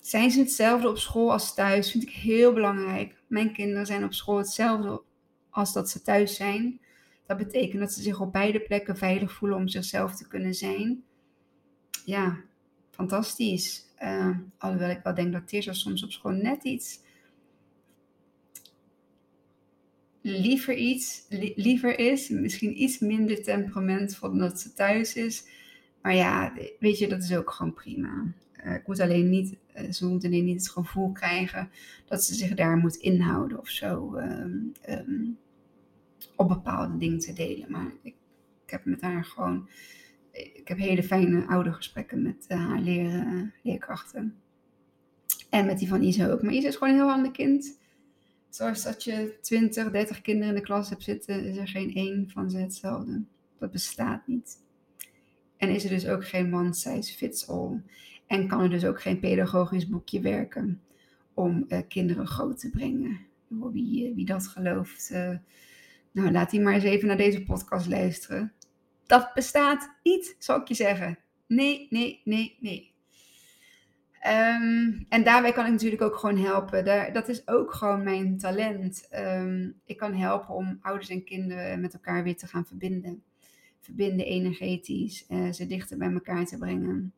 zijn 0.00 0.30
ze 0.30 0.38
hetzelfde 0.38 0.88
op 0.88 0.98
school 0.98 1.32
als 1.32 1.54
thuis? 1.54 1.90
Vind 1.90 2.02
ik 2.02 2.10
heel 2.10 2.52
belangrijk. 2.52 3.22
Mijn 3.26 3.52
kinderen 3.52 3.86
zijn 3.86 4.04
op 4.04 4.12
school 4.12 4.36
hetzelfde 4.36 5.02
als 5.50 5.72
dat 5.72 5.90
ze 5.90 6.02
thuis 6.02 6.36
zijn. 6.36 6.80
Dat 7.36 7.46
betekent 7.46 7.80
dat 7.80 7.92
ze 7.92 8.02
zich 8.02 8.20
op 8.20 8.32
beide 8.32 8.60
plekken 8.60 8.96
veilig 8.96 9.32
voelen 9.32 9.58
om 9.58 9.68
zichzelf 9.68 10.16
te 10.16 10.28
kunnen 10.28 10.54
zijn. 10.54 11.02
Ja, 12.04 12.40
fantastisch. 12.90 13.86
Uh, 14.02 14.36
alhoewel 14.58 14.90
ik 14.90 15.00
wel 15.02 15.14
denk 15.14 15.32
dat 15.32 15.48
Tirza 15.48 15.72
soms 15.72 16.04
op 16.04 16.10
school 16.10 16.32
net 16.32 16.64
iets 16.64 17.00
liever 20.22 20.74
iets, 20.74 21.26
liever 21.56 21.98
is. 21.98 22.28
Misschien 22.28 22.82
iets 22.82 22.98
minder 22.98 23.42
temperamentvol 23.42 24.28
dan 24.28 24.38
dat 24.38 24.60
ze 24.60 24.72
thuis 24.72 25.14
is. 25.14 25.46
Maar 26.02 26.14
ja, 26.14 26.52
weet 26.78 26.98
je, 26.98 27.08
dat 27.08 27.22
is 27.22 27.36
ook 27.36 27.50
gewoon 27.50 27.74
prima. 27.74 28.34
Uh, 28.64 28.74
ik 28.74 28.86
moet 28.86 29.00
alleen 29.00 29.28
niet, 29.28 29.56
uh, 29.76 29.90
ze 29.90 30.04
alleen 30.06 30.44
niet 30.44 30.58
het 30.58 30.70
gevoel 30.70 31.12
krijgen 31.12 31.70
dat 32.06 32.24
ze 32.24 32.34
zich 32.34 32.54
daar 32.54 32.76
moet 32.76 32.96
inhouden 32.96 33.58
of 33.58 33.68
zo. 33.68 34.16
Um, 34.16 34.72
um, 34.88 35.38
op 36.36 36.48
bepaalde 36.48 36.96
dingen 36.96 37.18
te 37.18 37.32
delen. 37.32 37.70
Maar 37.70 37.92
ik, 38.02 38.14
ik, 38.64 38.70
heb 38.70 38.84
met 38.84 39.00
haar 39.00 39.24
gewoon. 39.24 39.68
Ik 40.32 40.68
heb 40.68 40.78
hele 40.78 41.02
fijne 41.02 41.46
oude 41.46 41.72
gesprekken 41.72 42.22
met 42.22 42.46
uh, 42.48 42.66
haar 42.66 42.80
leer, 42.80 43.52
leerkrachten. 43.62 44.36
En 45.50 45.66
met 45.66 45.78
die 45.78 45.88
van 45.88 46.02
Isa 46.02 46.30
ook. 46.30 46.42
Maar 46.42 46.52
Isa 46.52 46.68
is 46.68 46.76
gewoon 46.76 46.92
een 46.92 47.00
heel 47.00 47.10
ander 47.10 47.30
kind. 47.30 47.78
Zoals 48.48 48.82
dat 48.82 49.04
je 49.04 49.38
20, 49.40 49.90
30 49.90 50.20
kinderen 50.20 50.48
in 50.48 50.54
de 50.54 50.66
klas 50.66 50.88
hebt 50.88 51.02
zitten, 51.02 51.44
is 51.44 51.56
er 51.56 51.68
geen 51.68 51.94
één 51.94 52.30
van 52.30 52.50
ze 52.50 52.58
hetzelfde. 52.58 53.22
Dat 53.58 53.70
bestaat 53.70 54.26
niet. 54.26 54.58
En 55.56 55.68
is 55.68 55.84
er 55.84 55.90
dus 55.90 56.06
ook 56.06 56.26
geen 56.26 56.54
one 56.54 56.74
size 56.74 57.16
fits 57.16 57.48
all. 57.48 57.82
En 58.26 58.48
kan 58.48 58.60
er 58.60 58.70
dus 58.70 58.84
ook 58.84 59.02
geen 59.02 59.20
pedagogisch 59.20 59.88
boekje 59.88 60.20
werken 60.20 60.80
om 61.34 61.64
uh, 61.68 61.78
kinderen 61.88 62.26
groot 62.26 62.58
te 62.58 62.70
brengen. 62.70 63.20
Wie, 63.48 64.14
wie 64.14 64.26
dat 64.26 64.46
gelooft, 64.46 65.10
nou 66.12 66.30
laat 66.30 66.50
die 66.50 66.60
maar 66.60 66.74
eens 66.74 66.84
even 66.84 67.08
naar 67.08 67.16
deze 67.16 67.42
podcast 67.42 67.88
luisteren. 67.88 68.52
Dat 69.06 69.34
bestaat 69.34 69.90
niet, 70.02 70.36
zal 70.38 70.60
ik 70.60 70.68
je 70.68 70.74
zeggen. 70.74 71.18
Nee, 71.46 71.86
nee, 71.90 72.20
nee, 72.24 72.56
nee. 72.60 72.90
Um, 74.26 75.06
en 75.08 75.24
daarbij 75.24 75.52
kan 75.52 75.64
ik 75.64 75.72
natuurlijk 75.72 76.02
ook 76.02 76.16
gewoon 76.16 76.38
helpen. 76.38 76.84
Daar, 76.84 77.12
dat 77.12 77.28
is 77.28 77.48
ook 77.48 77.72
gewoon 77.72 78.02
mijn 78.02 78.38
talent. 78.38 79.08
Um, 79.14 79.80
ik 79.84 79.96
kan 79.96 80.14
helpen 80.14 80.54
om 80.54 80.78
ouders 80.80 81.08
en 81.08 81.24
kinderen 81.24 81.80
met 81.80 81.94
elkaar 81.94 82.22
weer 82.22 82.36
te 82.36 82.46
gaan 82.46 82.66
verbinden. 82.66 83.22
Verbinden 83.80 84.26
energetisch, 84.26 85.26
uh, 85.28 85.52
ze 85.52 85.66
dichter 85.66 85.98
bij 85.98 86.12
elkaar 86.12 86.46
te 86.46 86.58
brengen. 86.58 87.12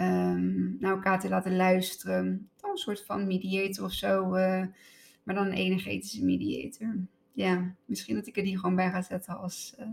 Um, 0.00 0.76
naar 0.80 0.90
elkaar 0.90 1.20
te 1.20 1.28
laten 1.28 1.56
luisteren. 1.56 2.48
Een 2.60 2.76
soort 2.76 3.04
van 3.04 3.26
mediator 3.26 3.84
of 3.84 3.92
zo. 3.92 4.24
Uh, 4.24 4.64
maar 5.22 5.34
dan 5.34 5.46
een 5.46 5.52
energetische 5.52 6.24
mediator. 6.24 6.96
Ja, 7.34 7.74
misschien 7.84 8.14
dat 8.14 8.26
ik 8.26 8.36
er 8.36 8.42
die 8.42 8.58
gewoon 8.58 8.74
bij 8.74 8.90
ga 8.90 9.02
zetten 9.02 9.38
als, 9.38 9.74
uh, 9.80 9.86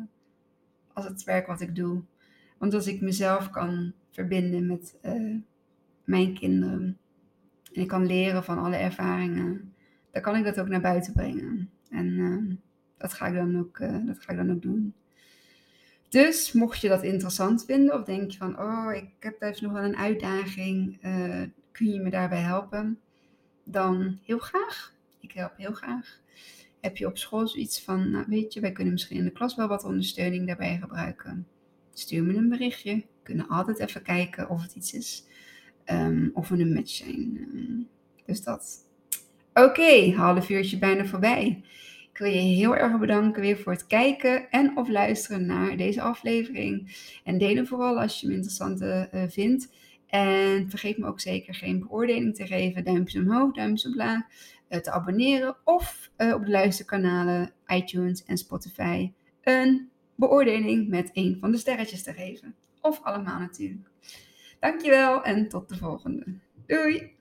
als 0.93 1.05
het 1.05 1.23
werk 1.23 1.47
wat 1.47 1.61
ik 1.61 1.75
doe. 1.75 2.01
Want 2.57 2.73
als 2.73 2.87
ik 2.87 3.01
mezelf 3.01 3.49
kan 3.49 3.93
verbinden 4.11 4.65
met 4.65 4.95
mijn 6.03 6.33
kinderen. 6.33 6.97
En 7.73 7.81
ik 7.81 7.87
kan 7.87 8.05
leren 8.05 8.43
van 8.43 8.57
alle 8.57 8.75
ervaringen. 8.75 9.73
Dan 10.11 10.21
kan 10.21 10.35
ik 10.35 10.43
dat 10.43 10.59
ook 10.59 10.67
naar 10.67 10.81
buiten 10.81 11.13
brengen. 11.13 11.69
En 11.89 12.07
uh, 12.07 12.55
dat, 12.97 13.13
ga 13.13 13.27
ik 13.27 13.33
dan 13.33 13.59
ook, 13.59 13.79
uh, 13.79 14.05
dat 14.05 14.19
ga 14.19 14.31
ik 14.31 14.37
dan 14.37 14.51
ook 14.51 14.61
doen. 14.61 14.93
Dus 16.09 16.51
mocht 16.51 16.81
je 16.81 16.87
dat 16.87 17.03
interessant 17.03 17.65
vinden 17.65 17.99
of 17.99 18.03
denk 18.03 18.31
je 18.31 18.37
van, 18.37 18.59
oh, 18.59 18.93
ik 18.93 19.09
heb 19.19 19.39
thuis 19.39 19.61
nog 19.61 19.71
wel 19.71 19.83
een 19.83 19.97
uitdaging, 19.97 20.99
kun 21.71 21.87
je 21.87 21.99
me 21.99 22.09
daarbij 22.09 22.41
helpen? 22.41 22.99
Dan 23.63 24.19
heel 24.23 24.39
graag. 24.39 24.93
Ik 25.19 25.31
help 25.31 25.57
heel 25.57 25.73
graag. 25.73 26.21
Heb 26.81 26.97
je 26.97 27.07
op 27.07 27.17
school 27.17 27.47
zoiets 27.47 27.81
van, 27.81 28.11
nou 28.11 28.25
weet 28.27 28.53
je, 28.53 28.59
wij 28.59 28.71
kunnen 28.71 28.93
misschien 28.93 29.17
in 29.17 29.23
de 29.23 29.31
klas 29.31 29.55
wel 29.55 29.67
wat 29.67 29.83
ondersteuning 29.83 30.47
daarbij 30.47 30.77
gebruiken? 30.81 31.47
Stuur 31.93 32.23
me 32.23 32.33
een 32.33 32.49
berichtje. 32.49 32.95
We 32.95 33.03
kunnen 33.23 33.47
altijd 33.47 33.79
even 33.79 34.01
kijken 34.01 34.49
of 34.49 34.61
het 34.61 34.75
iets 34.75 34.93
is 34.93 35.25
um, 35.85 36.31
of 36.33 36.49
we 36.49 36.59
een 36.59 36.73
match 36.73 36.91
zijn. 36.91 37.47
Um, 37.53 37.87
dus 38.25 38.43
dat. 38.43 38.85
Oké, 39.53 39.61
okay, 39.61 40.11
half 40.11 40.49
uurtje 40.49 40.77
bijna 40.77 41.05
voorbij. 41.05 41.63
Ik 42.11 42.17
wil 42.17 42.27
je 42.27 42.39
heel 42.39 42.75
erg 42.75 42.99
bedanken 42.99 43.41
weer 43.41 43.57
voor 43.57 43.71
het 43.71 43.87
kijken 43.87 44.49
en 44.49 44.77
of 44.77 44.89
luisteren 44.89 45.45
naar 45.45 45.77
deze 45.77 46.01
aflevering. 46.01 46.95
En 47.23 47.37
delen 47.37 47.67
vooral 47.67 47.99
als 47.99 48.19
je 48.19 48.25
hem 48.25 48.35
interessant 48.35 48.81
uh, 48.81 49.03
vindt. 49.27 49.69
En 50.07 50.69
vergeet 50.69 50.97
me 50.97 51.07
ook 51.07 51.19
zeker 51.19 51.53
geen 51.53 51.79
beoordeling 51.79 52.35
te 52.35 52.47
geven. 52.47 52.83
Duimpjes 52.83 53.21
omhoog, 53.21 53.53
duimpjes 53.53 53.91
omlaag. 53.91 54.21
Uh, 54.71 54.79
te 54.79 54.91
abonneren 54.91 55.57
of 55.63 56.11
uh, 56.17 56.33
op 56.33 56.45
de 56.45 56.51
luisterkanalen 56.51 57.53
iTunes 57.67 58.23
en 58.23 58.37
Spotify 58.37 59.11
een 59.41 59.89
beoordeling 60.15 60.87
met 60.87 61.09
een 61.13 61.37
van 61.39 61.51
de 61.51 61.57
sterretjes 61.57 62.03
te 62.03 62.13
geven. 62.13 62.55
Of 62.81 63.01
allemaal 63.03 63.39
natuurlijk. 63.39 63.89
Dankjewel 64.59 65.23
en 65.23 65.47
tot 65.47 65.69
de 65.69 65.77
volgende. 65.77 66.25
Doei. 66.65 67.19